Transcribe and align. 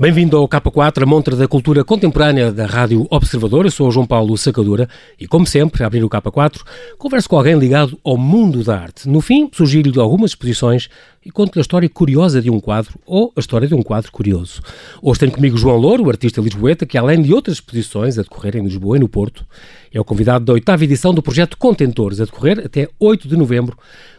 Bem-vindo 0.00 0.34
ao 0.38 0.48
K4, 0.48 1.02
a 1.02 1.04
montra 1.04 1.36
da 1.36 1.46
cultura 1.46 1.84
contemporânea 1.84 2.50
da 2.50 2.64
Rádio 2.64 3.06
Observador. 3.10 3.66
Eu 3.66 3.70
sou 3.70 3.86
o 3.86 3.90
João 3.90 4.06
Paulo 4.06 4.34
Sacadura 4.38 4.88
e, 5.20 5.26
como 5.28 5.46
sempre, 5.46 5.82
a 5.82 5.86
abrir 5.86 6.02
o 6.02 6.08
K4, 6.08 6.62
converso 6.96 7.28
com 7.28 7.36
alguém 7.36 7.58
ligado 7.58 8.00
ao 8.02 8.16
mundo 8.16 8.64
da 8.64 8.80
arte. 8.80 9.06
No 9.06 9.20
fim, 9.20 9.50
sugiro-lhe 9.52 10.00
algumas 10.00 10.30
exposições 10.30 10.88
e 11.22 11.30
conto 11.30 11.58
a 11.58 11.60
história 11.60 11.86
curiosa 11.86 12.40
de 12.40 12.48
um 12.48 12.58
quadro 12.58 12.98
ou 13.04 13.30
a 13.36 13.40
história 13.40 13.68
de 13.68 13.74
um 13.74 13.82
quadro 13.82 14.10
curioso. 14.10 14.62
Hoje 15.02 15.20
tenho 15.20 15.32
comigo 15.32 15.58
João 15.58 15.76
Louro, 15.76 16.08
artista 16.08 16.40
lisboeta, 16.40 16.86
que 16.86 16.96
além 16.96 17.20
de 17.20 17.34
outras 17.34 17.56
exposições 17.56 18.18
a 18.18 18.22
decorrer 18.22 18.56
em 18.56 18.64
Lisboa 18.64 18.96
e 18.96 19.00
no 19.00 19.08
Porto, 19.08 19.44
é 19.92 20.00
o 20.00 20.04
convidado 20.04 20.44
da 20.44 20.52
oitava 20.52 20.84
edição 20.84 21.12
do 21.12 21.22
projeto 21.22 21.56
Contentores, 21.56 22.20
a 22.20 22.24
decorrer 22.24 22.62
até 22.64 22.88
8 22.98 23.26
de 23.26 23.36
novembro, 23.36 23.76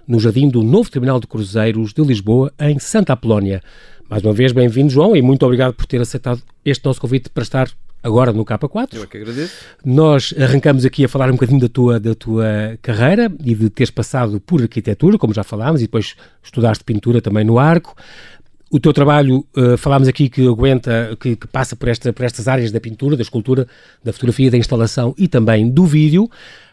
no 0.07 0.19
jardim 0.19 0.49
do 0.49 0.61
novo 0.61 0.91
Terminal 0.91 1.19
de 1.19 1.27
Cruzeiros 1.27 1.93
de 1.93 2.01
Lisboa, 2.01 2.51
em 2.59 2.77
Santa 2.77 3.13
Apolónia. 3.13 3.61
Mais 4.09 4.21
uma 4.23 4.33
vez, 4.33 4.51
bem-vindo, 4.51 4.89
João, 4.89 5.15
e 5.15 5.21
muito 5.21 5.45
obrigado 5.45 5.73
por 5.73 5.85
ter 5.85 6.01
aceitado 6.01 6.41
este 6.65 6.83
nosso 6.83 6.99
convite 6.99 7.29
para 7.29 7.43
estar 7.43 7.69
agora 8.03 8.33
no 8.33 8.43
K4. 8.43 8.95
Eu 8.95 9.03
é 9.03 9.05
que 9.05 9.17
agradeço. 9.17 9.53
Nós 9.85 10.33
arrancamos 10.37 10.83
aqui 10.83 11.05
a 11.05 11.07
falar 11.07 11.29
um 11.29 11.33
bocadinho 11.33 11.61
da 11.61 11.69
tua, 11.69 11.99
da 11.99 12.13
tua 12.15 12.77
carreira 12.81 13.31
e 13.43 13.55
de 13.55 13.69
teres 13.69 13.91
passado 13.91 14.41
por 14.41 14.61
arquitetura, 14.61 15.17
como 15.17 15.33
já 15.33 15.43
falámos, 15.43 15.81
e 15.81 15.85
depois 15.85 16.15
estudaste 16.43 16.83
pintura 16.83 17.21
também 17.21 17.45
no 17.45 17.57
Arco. 17.57 17.95
O 18.73 18.79
teu 18.79 18.93
trabalho, 18.93 19.45
uh, 19.57 19.75
falámos 19.77 20.07
aqui 20.07 20.29
que 20.29 20.47
aguenta, 20.47 21.17
que, 21.19 21.35
que, 21.35 21.45
passa 21.45 21.75
por, 21.75 21.89
esta, 21.89 22.13
por 22.13 22.23
estas 22.23 22.47
áreas 22.47 22.71
da 22.71 22.79
pintura, 22.79 23.17
da 23.17 23.21
escultura, 23.21 23.67
da 24.01 24.13
fotografia, 24.13 24.49
da 24.49 24.57
instalação 24.57 25.13
e 25.17 25.27
também 25.27 25.69
do 25.69 25.85
vídeo. 25.85 26.29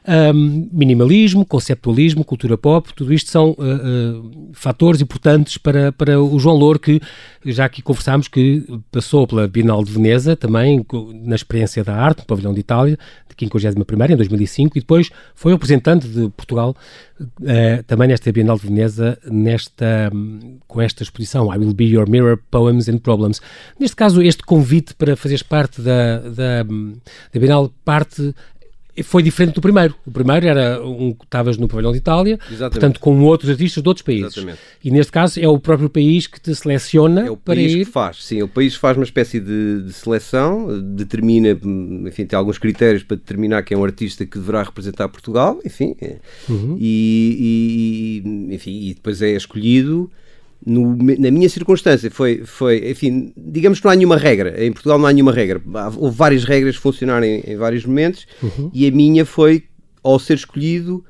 Um, 0.09 0.71
minimalismo, 0.73 1.45
conceptualismo, 1.45 2.25
cultura 2.25 2.57
pop, 2.57 2.95
tudo 2.95 3.13
isto 3.13 3.29
são 3.31 3.51
uh, 3.51 3.57
uh, 3.57 4.51
fatores 4.55 5.03
importantes 5.03 5.59
para, 5.59 5.93
para 5.93 6.19
o 6.19 6.39
João 6.39 6.57
Louro, 6.57 6.79
que 6.79 6.99
já 7.45 7.67
aqui 7.67 7.83
conversámos 7.83 8.27
que 8.27 8.65
passou 8.91 9.27
pela 9.27 9.47
Bienal 9.47 9.85
de 9.85 9.93
Veneza, 9.93 10.35
também 10.35 10.83
na 11.13 11.37
experiência 11.37 11.85
da 11.85 11.95
arte, 11.95 12.21
no 12.21 12.25
Pavilhão 12.25 12.55
de 12.55 12.61
Itália, 12.61 12.99
de 13.29 13.35
51 13.39 14.13
em 14.13 14.17
2005, 14.17 14.79
e 14.79 14.81
depois 14.81 15.11
foi 15.35 15.53
representante 15.53 16.09
de 16.09 16.31
Portugal 16.31 16.75
uh, 17.21 17.83
também 17.87 18.09
nesta 18.09 18.33
Bienal 18.33 18.57
de 18.57 18.67
Veneza, 18.67 19.19
nesta, 19.31 20.11
um, 20.11 20.59
com 20.67 20.81
esta 20.81 21.03
exposição 21.03 21.55
I 21.55 21.59
Will 21.59 21.75
Be 21.75 21.85
Your 21.85 22.09
Mirror, 22.09 22.39
Poems 22.51 22.89
and 22.89 22.99
Problems. 22.99 23.43
Neste 23.79 23.95
caso, 23.95 24.23
este 24.23 24.43
convite 24.43 24.95
para 24.95 25.15
fazeres 25.17 25.43
parte 25.43 25.83
da, 25.83 26.21
da, 26.21 26.63
da 26.63 27.41
Bienal 27.41 27.71
parte 27.85 28.35
foi 29.03 29.23
diferente 29.23 29.55
do 29.55 29.61
primeiro. 29.61 29.95
O 30.07 30.11
primeiro 30.11 30.47
era 30.47 30.83
um 30.85 31.17
estavas 31.23 31.57
no 31.57 31.69
pavilhão 31.69 31.93
de 31.93 31.99
Itália, 31.99 32.39
Exatamente. 32.51 32.73
portanto 32.73 33.01
com 33.01 33.21
outros 33.23 33.51
artistas 33.51 33.83
de 33.83 33.89
outros 33.89 34.05
países. 34.05 34.37
Exatamente. 34.37 34.59
E 34.85 34.91
neste 34.91 35.13
caso 35.13 35.41
é 35.41 35.49
o 35.49 35.59
próprio 35.59 35.89
país 35.89 36.27
que 36.27 36.41
te 36.41 36.55
seleciona 36.55 37.27
é 37.27 37.31
o 37.31 37.37
para 37.37 37.55
país 37.55 37.73
ir. 37.73 37.85
que 37.87 37.91
faz, 37.91 38.25
sim, 38.25 38.43
o 38.43 38.49
país 38.49 38.75
faz 38.75 38.97
uma 38.97 39.05
espécie 39.05 39.41
de, 39.41 39.83
de, 39.83 39.93
seleção, 39.93 40.81
determina, 40.81 41.59
enfim, 42.07 42.27
tem 42.27 42.37
alguns 42.37 42.59
critérios 42.59 43.03
para 43.03 43.17
determinar 43.17 43.63
quem 43.63 43.77
é 43.77 43.79
um 43.79 43.85
artista 43.85 44.25
que 44.25 44.39
deverá 44.39 44.63
representar 44.63 45.09
Portugal, 45.09 45.61
enfim, 45.65 45.97
uhum. 46.49 46.77
e, 46.79 48.23
e, 48.25 48.55
enfim, 48.55 48.89
e 48.89 48.95
depois 48.95 49.23
é 49.23 49.31
escolhido 49.31 50.11
no, 50.65 50.97
na 50.97 51.31
minha 51.31 51.49
circunstância 51.49 52.11
foi, 52.11 52.45
foi, 52.45 52.91
enfim, 52.91 53.33
digamos 53.37 53.79
que 53.79 53.85
não 53.85 53.93
há 53.93 53.97
nenhuma 53.97 54.17
regra. 54.17 54.65
Em 54.65 54.73
Portugal 54.73 54.99
não 54.99 55.07
há 55.07 55.13
nenhuma 55.13 55.33
regra. 55.33 55.63
Houve 55.97 56.17
várias 56.17 56.45
regras 56.45 56.77
que 56.77 56.83
funcionaram 56.83 57.25
em, 57.25 57.41
em 57.47 57.57
vários 57.57 57.85
momentos 57.85 58.27
uhum. 58.43 58.71
e 58.73 58.87
a 58.87 58.91
minha 58.91 59.25
foi, 59.25 59.65
ao 60.03 60.19
ser 60.19 60.35
escolhido, 60.35 61.05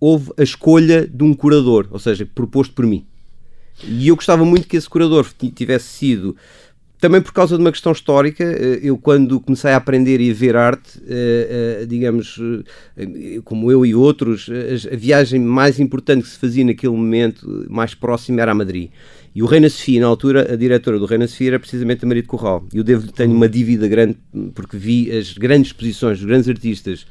houve 0.00 0.32
a 0.36 0.42
escolha 0.42 1.06
de 1.06 1.22
um 1.22 1.34
curador, 1.34 1.88
ou 1.90 1.98
seja, 1.98 2.26
proposto 2.26 2.74
por 2.74 2.86
mim. 2.86 3.06
E 3.84 4.08
eu 4.08 4.16
gostava 4.16 4.44
muito 4.44 4.66
que 4.66 4.76
esse 4.76 4.88
curador 4.88 5.26
tivesse 5.54 5.88
sido 5.88 6.36
também 6.98 7.20
por 7.20 7.32
causa 7.32 7.56
de 7.56 7.62
uma 7.62 7.70
questão 7.70 7.92
histórica, 7.92 8.42
eh, 8.42 8.80
eu 8.82 8.96
quando 8.96 9.38
comecei 9.40 9.70
a 9.70 9.76
aprender 9.76 10.20
e 10.20 10.30
a 10.30 10.34
ver 10.34 10.56
arte, 10.56 10.98
eh, 11.06 11.80
eh, 11.82 11.86
digamos, 11.86 12.40
como 13.44 13.70
eu 13.70 13.84
e 13.84 13.94
outros, 13.94 14.48
a 14.90 14.96
viagem 14.96 15.40
mais 15.40 15.78
importante 15.78 16.22
que 16.22 16.28
se 16.28 16.38
fazia 16.38 16.64
naquele 16.64 16.94
momento, 16.94 17.66
mais 17.68 17.94
próximo, 17.94 18.40
era 18.40 18.52
a 18.52 18.54
Madrid. 18.54 18.90
E 19.34 19.42
o 19.42 19.46
Reina 19.46 19.68
Sofia, 19.68 20.00
na 20.00 20.06
altura, 20.06 20.52
a 20.52 20.56
diretora 20.56 20.98
do 20.98 21.04
Reina 21.04 21.28
Sofia 21.28 21.48
era 21.48 21.58
precisamente 21.58 22.04
a 22.04 22.08
Maria 22.08 22.22
de 22.22 22.28
Corral. 22.28 22.64
E 22.72 22.78
eu 22.78 22.84
devo, 22.84 23.12
tenho 23.12 23.32
uma 23.32 23.48
dívida 23.48 23.86
grande, 23.86 24.16
porque 24.54 24.78
vi 24.78 25.10
as 25.14 25.34
grandes 25.34 25.68
exposições 25.68 26.18
dos 26.18 26.26
grandes 26.26 26.48
artistas 26.48 27.06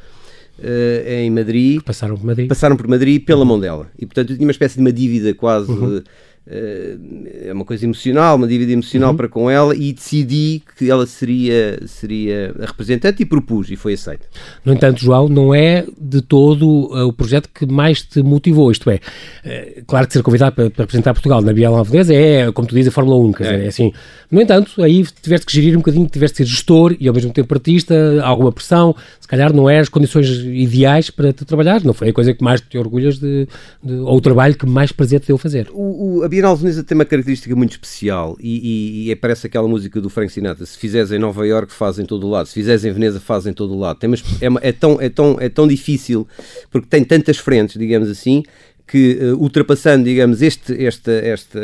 Uh, 0.58 1.04
em 1.06 1.30
Madrid. 1.30 1.82
Passaram 1.84 2.16
por 2.16 2.26
Madrid. 2.26 2.48
Passaram 2.48 2.78
por 2.78 2.88
Madrid 2.88 3.22
pela 3.26 3.44
mão 3.44 3.60
dela. 3.60 3.92
E 4.00 4.06
portanto 4.06 4.30
eu 4.30 4.38
tinha 4.38 4.48
uma 4.48 4.54
espécie 4.54 4.76
de 4.76 4.80
uma 4.80 4.94
dívida 4.94 5.34
quase 5.34 5.70
uhum 5.70 6.02
é 6.48 7.52
uma 7.52 7.66
coisa 7.66 7.86
emocional, 7.86 8.36
uma 8.36 8.48
dívida 8.48 8.72
emocional 8.72 9.12
uhum. 9.12 9.18
para 9.18 9.28
com 9.28 9.50
ela 9.50 9.76
e 9.76 9.92
decidi 9.92 10.62
que 10.78 10.90
ela 10.90 11.08
seria, 11.08 11.80
seria 11.88 12.54
a 12.60 12.66
representante 12.68 13.24
e 13.24 13.26
propus 13.26 13.72
e 13.72 13.76
foi 13.76 13.94
aceita. 13.94 14.28
No 14.64 14.72
entanto, 14.72 15.02
João, 15.02 15.28
não 15.28 15.56
é 15.56 15.86
de 16.00 16.22
todo 16.22 16.68
uh, 16.94 17.08
o 17.08 17.14
projeto 17.14 17.50
que 17.52 17.66
mais 17.66 18.04
te 18.04 18.22
motivou, 18.22 18.72
isto 18.72 18.90
é, 18.92 18.96
uh, 18.96 19.86
claro 19.88 20.06
que 20.06 20.14
ser 20.14 20.22
convidado 20.22 20.56
para, 20.56 20.70
para, 20.70 20.84
representar 20.84 21.14
Portugal 21.14 21.42
na 21.42 21.52
Bienal 21.52 21.84
Veneza 21.84 22.14
é, 22.14 22.52
como 22.52 22.68
tu 22.68 22.76
dizes, 22.76 22.90
a 22.90 22.92
Fórmula 22.92 23.18
1, 23.18 23.34
quer 23.34 23.44
é. 23.44 23.52
dizer, 23.52 23.66
é 23.66 23.68
assim. 23.68 23.92
No 24.30 24.40
entanto, 24.40 24.84
aí 24.84 25.04
tiveste 25.22 25.46
que 25.48 25.54
gerir 25.54 25.74
um 25.74 25.80
bocadinho, 25.80 26.08
tiveste 26.08 26.38
que 26.38 26.44
ser 26.44 26.50
gestor 26.50 26.96
e 27.00 27.08
ao 27.08 27.14
mesmo 27.14 27.32
tempo 27.34 27.52
artista, 27.54 27.96
alguma 28.24 28.52
pressão, 28.52 28.96
se 29.20 29.28
calhar 29.28 29.52
não 29.52 29.68
é 29.68 29.80
as 29.80 29.90
condições 29.90 30.30
ideais 30.30 31.10
para 31.10 31.34
te 31.34 31.44
trabalhar, 31.44 31.84
não 31.84 31.94
foi 31.94 32.10
a 32.10 32.14
coisa 32.14 32.34
que 32.34 32.44
mais 32.44 32.62
te 32.62 32.78
orgulhas 32.78 33.18
de, 33.18 33.48
de 33.84 33.94
ou 33.94 34.18
o 34.18 34.22
trabalho 34.22 34.56
que 34.56 34.66
mais 34.66 34.92
prazer 34.92 35.20
te 35.20 35.28
deu 35.28 35.38
fazer. 35.38 35.70
O, 35.72 36.20
o, 36.20 36.24
Bienal 36.36 36.54
de 36.54 36.64
Veneza 36.64 36.84
tem 36.84 36.98
uma 36.98 37.06
característica 37.06 37.56
muito 37.56 37.72
especial 37.72 38.36
e, 38.42 39.06
e, 39.06 39.10
e 39.10 39.16
parece 39.16 39.48
aquela 39.48 39.70
música 39.70 40.02
do 40.02 40.10
Frank 40.10 40.30
Sinatra: 40.30 40.66
se 40.66 40.78
fizeres 40.78 41.10
em 41.14 41.18
Nova 41.18 41.48
York, 41.48 41.72
faz 41.72 41.98
em 41.98 42.06
todo 42.06 42.28
o 42.28 42.30
lado, 42.30 42.48
se 42.48 42.54
fizeres 42.54 42.84
em 42.84 42.92
Veneza, 42.92 43.22
faz 43.22 43.48
em 43.48 43.54
todo 43.54 43.74
o 43.74 43.80
lado. 43.80 43.98
Tem 44.00 44.10
uma, 44.10 44.60
é, 44.62 44.68
é, 44.68 44.72
tão, 44.74 45.00
é, 45.00 45.08
tão, 45.08 45.38
é 45.40 45.48
tão 45.48 45.66
difícil 45.66 46.28
porque 46.70 46.90
tem 46.90 47.06
tantas 47.06 47.38
frentes, 47.38 47.80
digamos 47.80 48.10
assim, 48.10 48.44
que 48.88 49.18
uh, 49.20 49.42
ultrapassando, 49.42 50.04
digamos, 50.04 50.42
este, 50.42 50.74
este, 50.74 51.12
este, 51.12 51.60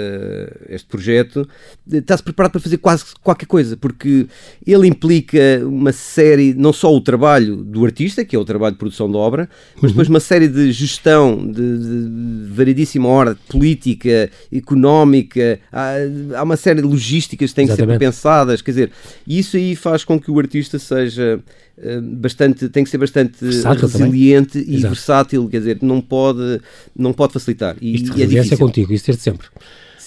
este 0.69 0.87
projeto, 0.87 1.47
está-se 1.91 2.23
preparado 2.23 2.53
para 2.53 2.61
fazer 2.61 2.77
quase 2.77 3.05
qualquer 3.21 3.45
coisa, 3.45 3.77
porque 3.77 4.27
ele 4.65 4.87
implica 4.87 5.61
uma 5.63 5.91
série, 5.91 6.53
não 6.53 6.73
só 6.73 6.93
o 6.93 6.99
trabalho 6.99 7.57
do 7.57 7.85
artista, 7.85 8.25
que 8.25 8.35
é 8.35 8.39
o 8.39 8.45
trabalho 8.45 8.73
de 8.73 8.79
produção 8.79 9.09
de 9.09 9.17
obra, 9.17 9.47
mas 9.75 9.83
uhum. 9.83 9.89
depois 9.89 10.09
uma 10.09 10.19
série 10.19 10.47
de 10.47 10.71
gestão 10.71 11.37
de, 11.37 11.77
de 11.77 12.53
variedíssima 12.53 13.07
ordem, 13.07 13.37
política, 13.47 14.29
económica, 14.51 15.59
há, 15.71 15.93
há, 16.35 16.43
uma 16.43 16.57
série 16.57 16.81
de 16.81 16.87
logísticas 16.87 17.51
que 17.51 17.55
têm 17.55 17.65
Exatamente. 17.65 17.87
que 17.87 17.93
ser 17.93 18.11
pensadas, 18.11 18.61
quer 18.61 18.71
dizer, 18.71 18.91
isso 19.27 19.57
aí 19.57 19.75
faz 19.75 20.03
com 20.03 20.19
que 20.19 20.31
o 20.31 20.39
artista 20.39 20.79
seja 20.79 21.39
eh, 21.41 21.70
bastante, 22.01 22.69
tem 22.69 22.83
que 22.83 22.89
ser 22.89 22.97
bastante 22.97 23.37
versátil 23.41 23.87
resiliente 23.87 24.59
também. 24.59 24.73
e 24.73 24.77
Exato. 24.77 24.93
versátil, 24.93 25.49
quer 25.49 25.59
dizer, 25.59 25.79
não 25.81 26.01
pode, 26.01 26.61
não 26.95 27.13
pode 27.13 27.33
facilitar. 27.33 27.75
E, 27.81 27.95
Isto 27.95 28.17
e 28.17 28.23
é, 28.23 28.25
difícil. 28.25 28.55
é 28.55 28.57
contigo, 28.57 28.93
isso 28.93 29.05
desde 29.05 29.23
sempre. 29.23 29.47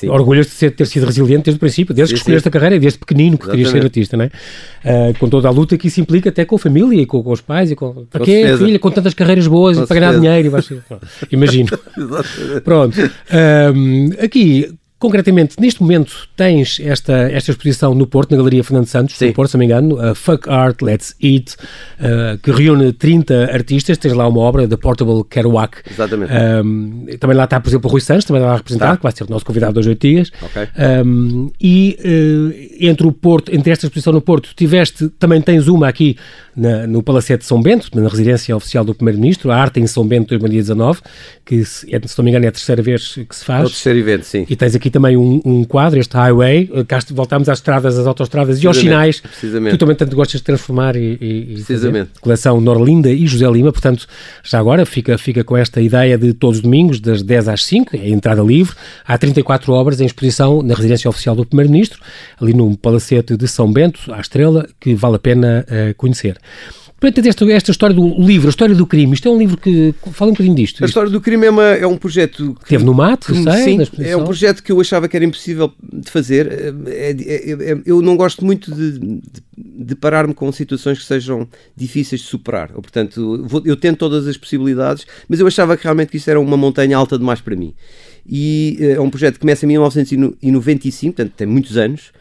Orgulhas 0.09 0.47
de 0.47 0.53
ser, 0.53 0.71
ter 0.73 0.87
sido 0.87 1.07
resiliente 1.07 1.45
desde 1.45 1.57
o 1.57 1.61
princípio, 1.61 1.95
desde 1.95 2.11
sim, 2.11 2.15
que 2.15 2.21
escolheste 2.21 2.43
sim. 2.43 2.49
a 2.49 2.53
carreira, 2.53 2.79
desde 2.79 2.99
pequenino 2.99 3.39
que 3.39 3.45
Exatamente. 3.45 3.65
querias 3.65 3.83
ser 3.83 3.87
artista, 3.87 4.17
não 4.17 4.25
é? 4.25 5.11
Uh, 5.11 5.19
com 5.19 5.29
toda 5.29 5.49
a 5.49 5.51
luta 5.51 5.79
que 5.79 5.87
isso 5.87 6.01
implica, 6.01 6.29
até 6.29 6.45
com 6.45 6.57
a 6.57 6.59
família 6.59 7.01
e 7.01 7.07
com, 7.07 7.23
com 7.23 7.33
os 7.33 7.41
pais. 7.41 7.71
E 7.71 7.77
com, 7.77 8.05
para 8.11 8.25
quê, 8.25 8.55
filha, 8.59 8.79
com 8.79 8.91
tantas 8.91 9.15
carreiras 9.15 9.47
boas 9.47 9.79
com 9.79 9.87
para 9.87 10.01
ganhar 10.01 10.19
dinheiro? 10.19 10.47
E 10.47 10.51
vais, 10.51 10.69
imagino. 11.31 11.69
Pronto. 12.65 12.99
Um, 13.01 14.11
aqui, 14.23 14.75
Concretamente, 15.05 15.61
neste 15.61 15.83
momento 15.83 16.27
tens 16.35 16.81
esta, 16.81 17.13
esta 17.31 17.51
exposição 17.51 17.95
no 17.95 18.07
Porto, 18.07 18.31
na 18.31 18.39
Galeria 18.39 18.65
Fernando 18.65 18.87
Santos, 18.87 19.19
Sim. 19.19 19.27
no 19.27 19.33
Porto, 19.35 19.51
se 19.51 19.55
não 19.55 19.59
me 19.59 19.67
engano, 19.67 19.97
uh, 19.97 20.15
Fuck 20.15 20.49
Art, 20.49 20.81
Let's 20.81 21.15
Eat, 21.23 21.57
uh, 22.01 22.39
que 22.43 22.51
reúne 22.51 22.91
30 22.91 23.51
artistas. 23.53 23.99
Tens 23.99 24.15
lá 24.15 24.27
uma 24.27 24.41
obra 24.41 24.67
da 24.67 24.79
Portable 24.79 25.23
Kerouac. 25.29 25.83
Exatamente. 25.91 26.33
Um, 26.33 27.05
também 27.21 27.37
lá 27.37 27.45
está, 27.45 27.61
por 27.61 27.69
exemplo, 27.69 27.87
o 27.87 27.93
Rui 27.93 28.01
Santos, 28.01 28.25
também 28.25 28.41
lá 28.41 28.57
representado, 28.57 28.93
tá. 28.93 28.97
que 28.97 29.03
vai 29.03 29.13
ser 29.13 29.25
o 29.25 29.31
nosso 29.31 29.45
convidado 29.45 29.79
hoje 29.79 29.91
oito 29.91 30.01
dias. 30.01 30.33
Okay. 30.41 30.69
Um, 31.05 31.51
e 31.61 31.99
uh, 32.01 32.77
entre 32.81 33.07
o 33.07 33.13
Porto, 33.13 33.55
entre 33.55 33.73
esta 33.73 33.85
exposição 33.85 34.11
no 34.11 34.23
Porto, 34.23 34.55
tiveste, 34.57 35.11
também 35.19 35.39
tens 35.43 35.69
uma 35.69 35.87
aqui 35.87 36.17
na, 36.57 36.87
no 36.87 37.03
Palacete 37.03 37.41
de 37.41 37.47
São 37.47 37.61
Bento, 37.61 37.89
na 37.95 38.09
residência 38.09 38.57
oficial 38.57 38.85
do 38.85 38.95
Primeiro-Ministro, 38.95 39.51
a 39.51 39.57
Arte 39.57 39.81
em 39.81 39.87
São 39.87 40.07
Bento 40.07 40.29
2019, 40.29 41.01
que, 41.45 41.65
se, 41.65 41.95
é, 41.95 42.01
se 42.07 42.17
não 42.19 42.25
me 42.25 42.31
engano, 42.31 42.45
é 42.45 42.49
a 42.49 42.53
terceira 42.53 42.83
vez 42.83 43.15
que 43.29 43.35
se 43.35 43.45
faz. 43.45 43.63
É 43.63 43.67
o 43.67 43.69
terceiro 43.69 43.99
evento, 43.99 44.25
sim. 44.25 44.47
E 44.49 44.57
tens 44.57 44.75
aqui 44.75 44.91
também 44.91 45.17
um, 45.17 45.41
um 45.45 45.65
quadro, 45.65 45.99
este 45.99 46.15
Highway, 46.15 46.71
cá 46.87 46.99
voltamos 47.11 47.49
às 47.49 47.59
estradas, 47.59 47.99
às 47.99 48.07
autostradas 48.07 48.63
e 48.63 48.67
aos 48.67 48.77
sinais. 48.77 49.23
Tu 49.41 49.79
também 49.79 49.97
tanto 49.97 50.15
gostas 50.15 50.41
de 50.41 50.45
transformar 50.45 50.97
e, 50.97 51.19
e, 51.21 51.55
Precisamente. 51.55 52.09
Fazer. 52.09 52.21
Coleção 52.21 52.61
Norlinda 52.61 53.11
e 53.11 53.27
José 53.27 53.49
Lima, 53.51 53.73
portanto, 53.73 54.07
já 54.43 54.59
agora 54.59 54.87
fica, 54.87 55.17
fica 55.19 55.45
com 55.45 55.57
esta 55.57 55.81
ideia 55.81 56.17
de 56.17 56.33
todos 56.33 56.59
os 56.59 56.63
domingos, 56.63 57.01
das 57.01 57.23
10 57.23 57.49
às 57.49 57.65
5, 57.65 57.97
é 57.97 58.09
entrada 58.09 58.43
livre. 58.43 58.75
Há 59.07 59.17
34 59.19 59.73
obras 59.73 60.01
em 60.01 60.07
exposição 60.07 60.63
na 60.63 60.75
residência 60.75 61.09
oficial 61.09 61.35
do 61.35 61.45
Primeiro-Ministro, 61.45 62.01
ali 62.41 62.55
no 62.55 62.77
Palacete 62.77 63.37
de 63.37 63.49
São 63.49 63.73
Bento, 63.73 64.13
à 64.13 64.21
Estrela, 64.21 64.67
que 64.81 64.95
vale 64.95 65.17
a 65.17 65.19
pena 65.19 65.67
uh, 65.69 65.95
conhecer. 65.97 66.39
Portanto, 67.05 67.27
esta, 67.27 67.53
esta 67.53 67.71
história 67.71 67.95
do 67.95 68.19
livro, 68.19 68.49
a 68.49 68.51
história 68.51 68.75
do 68.75 68.87
crime, 68.87 69.13
isto 69.13 69.29
é 69.29 69.31
um 69.31 69.37
livro 69.37 69.59
que. 69.59 69.95
Fala 70.13 70.31
um 70.31 70.35
bocadinho 70.35 70.55
disto. 70.55 70.83
A 70.83 70.87
história 70.87 71.11
do 71.11 71.21
crime 71.21 71.47
é, 71.47 71.51
uma, 71.51 71.65
é 71.65 71.87
um 71.87 71.99
projeto. 71.99 72.57
Que, 72.63 72.71
Teve 72.71 72.85
no 72.85 72.95
mato, 72.95 73.27
que, 73.27 73.43
sei, 73.43 73.85
sim, 73.85 74.03
é 74.03 74.17
um 74.17 74.25
projeto 74.25 74.63
que 74.63 74.73
eu 74.73 74.81
achava 74.81 75.07
que 75.07 75.15
era 75.15 75.25
impossível 75.25 75.71
de 75.83 76.11
fazer. 76.11 76.73
É, 76.87 77.11
é, 77.11 77.73
é, 77.73 77.83
eu 77.85 78.01
não 78.01 78.17
gosto 78.17 78.43
muito 78.43 78.75
de, 78.75 78.99
de, 78.99 79.21
de 79.57 79.95
parar-me 79.95 80.33
com 80.33 80.51
situações 80.51 80.99
que 80.99 81.05
sejam 81.05 81.47
difíceis 81.77 82.23
de 82.23 82.27
superar. 82.27 82.71
Ou, 82.75 82.81
portanto, 82.81 83.45
vou, 83.45 83.61
eu 83.67 83.77
tento 83.77 83.99
todas 83.99 84.27
as 84.27 84.39
possibilidades, 84.39 85.07
mas 85.29 85.41
eu 85.41 85.47
achava 85.47 85.77
que 85.77 85.83
realmente 85.83 86.09
que 86.09 86.17
isso 86.17 86.31
era 86.31 86.41
uma 86.41 86.57
montanha 86.57 86.97
alta 86.97 87.19
demais 87.19 87.41
para 87.41 87.55
mim. 87.55 87.75
E 88.27 88.79
é 88.81 89.01
um 89.01 89.11
projeto 89.11 89.35
que 89.35 89.41
começa 89.41 89.67
em 89.67 89.69
1995, 89.69 91.15
portanto 91.15 91.35
tem 91.37 91.47
muitos 91.47 91.77
anos 91.77 92.13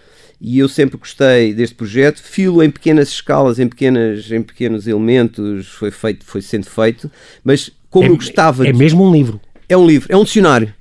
e 0.43 0.59
eu 0.59 0.67
sempre 0.67 0.97
gostei 0.97 1.53
deste 1.53 1.73
projeto. 1.73 2.21
Filo 2.21 2.61
em 2.61 2.69
pequenas 2.69 3.07
escalas, 3.07 3.59
em, 3.59 3.67
pequenas, 3.69 4.29
em 4.29 4.41
pequenos 4.41 4.85
elementos, 4.85 5.67
foi 5.67 5.89
feito, 5.89 6.25
foi 6.25 6.41
sendo 6.41 6.65
feito, 6.65 7.09
mas 7.41 7.71
como 7.89 8.07
é, 8.07 8.09
eu 8.09 8.15
gostava. 8.17 8.67
É 8.67 8.73
mesmo 8.73 9.07
um 9.07 9.13
livro. 9.13 9.39
É 9.69 9.77
um 9.77 9.87
livro, 9.87 10.11
é 10.11 10.17
um 10.17 10.25
dicionário. 10.25 10.73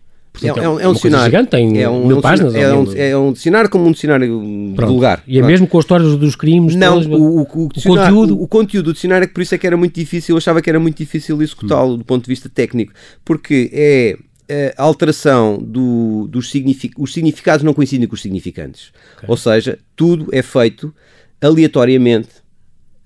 É, 0.43 0.49
é, 0.49 0.69
um, 0.69 0.81
é 0.81 0.88
um 0.88 0.93
dicionário. 0.94 1.26
Gigante, 1.26 1.50
tem 1.50 1.81
é 1.81 1.88
um, 1.88 2.06
mil 2.06 2.20
páginas. 2.20 2.55
É 2.56 2.75
um, 2.75 2.93
é 2.97 3.17
um 3.17 3.32
dicionário 3.32 3.70
como 3.70 3.87
um 3.87 3.93
dicionário 3.93 4.73
Pronto. 4.75 4.91
vulgar. 4.91 5.23
E 5.29 5.38
é 5.38 5.43
mesmo 5.43 5.69
com 5.69 5.79
as 5.79 5.85
histórias 5.85 6.17
dos 6.17 6.35
crimes? 6.35 6.75
Não, 6.75 7.00
todas, 7.00 7.06
o, 7.06 7.23
o, 7.23 7.41
o, 7.43 7.47
conteúdo. 7.47 8.43
O, 8.43 8.49
conteúdo 8.49 8.87
do 8.87 8.93
dicionário 8.94 9.25
é 9.25 9.29
que 9.29 9.35
por 9.35 9.43
isso 9.43 9.55
é 9.55 9.58
que 9.58 9.67
era 9.67 9.76
muito 9.76 9.94
difícil, 9.94 10.32
eu 10.32 10.38
achava 10.38 10.61
que 10.61 10.69
era 10.69 10.81
muito 10.81 10.97
difícil 10.97 11.41
executá-lo 11.41 11.94
hum. 11.94 11.99
do 11.99 12.05
ponto 12.05 12.25
de 12.25 12.29
vista 12.29 12.49
técnico, 12.49 12.93
porque 13.25 13.70
é 13.73 14.17
a 14.77 14.83
alteração 14.83 15.59
do, 15.59 16.27
dos 16.29 16.51
signific, 16.51 16.95
os 16.99 17.13
significados 17.13 17.65
não 17.65 17.73
coincidem 17.75 18.07
com 18.07 18.15
os 18.15 18.23
significantes. 18.23 18.93
Okay. 19.17 19.29
Ou 19.29 19.37
seja, 19.37 19.79
tudo 19.97 20.29
é 20.33 20.43
feito 20.43 20.95
aleatoriamente 21.41 22.43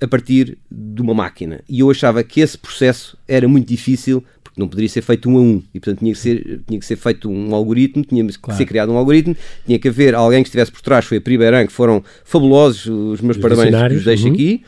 a 0.01 0.07
partir 0.07 0.59
de 0.71 1.01
uma 1.01 1.15
máquina. 1.15 1.61
E 1.69 1.81
eu 1.81 1.91
achava 1.91 2.23
que 2.23 2.41
esse 2.41 2.57
processo 2.59 3.17
era 3.27 3.49
muito 3.49 3.67
difícil 3.67 4.23
porque 4.43 4.61
não 4.61 4.69
poderia 4.69 4.89
ser 4.89 5.03
feito 5.03 5.29
um 5.29 5.37
a 5.37 5.41
um 5.41 5.63
e 5.75 5.81
portanto 5.81 5.99
tinha 6.01 6.13
que 6.13 6.19
ser, 6.19 6.61
tinha 6.67 6.81
que 6.81 6.87
ser 6.87 6.97
feito 6.97 7.31
um 7.31 7.55
algoritmo, 7.55 8.05
tinha 8.05 8.27
que 8.27 8.39
claro. 8.39 8.59
ser 8.59 8.67
criado 8.67 8.93
um 8.93 8.97
algoritmo, 8.97 9.37
tinha 9.65 9.79
que 9.79 9.89
haver 9.89 10.15
alguém 10.15 10.43
que 10.43 10.49
estivesse 10.49 10.73
por 10.73 10.81
trás, 10.81 11.05
foi 11.05 11.19
a 11.19 11.21
Priberan, 11.21 11.67
que 11.67 11.73
foram 11.73 12.03
fabulosos, 12.25 12.87
os 12.87 13.21
meus 13.21 13.37
os 13.37 13.43
parabéns 13.43 13.89
que 13.89 13.95
os 13.95 14.05
deixo 14.05 14.27
uhum. 14.27 14.33
aqui. 14.33 14.63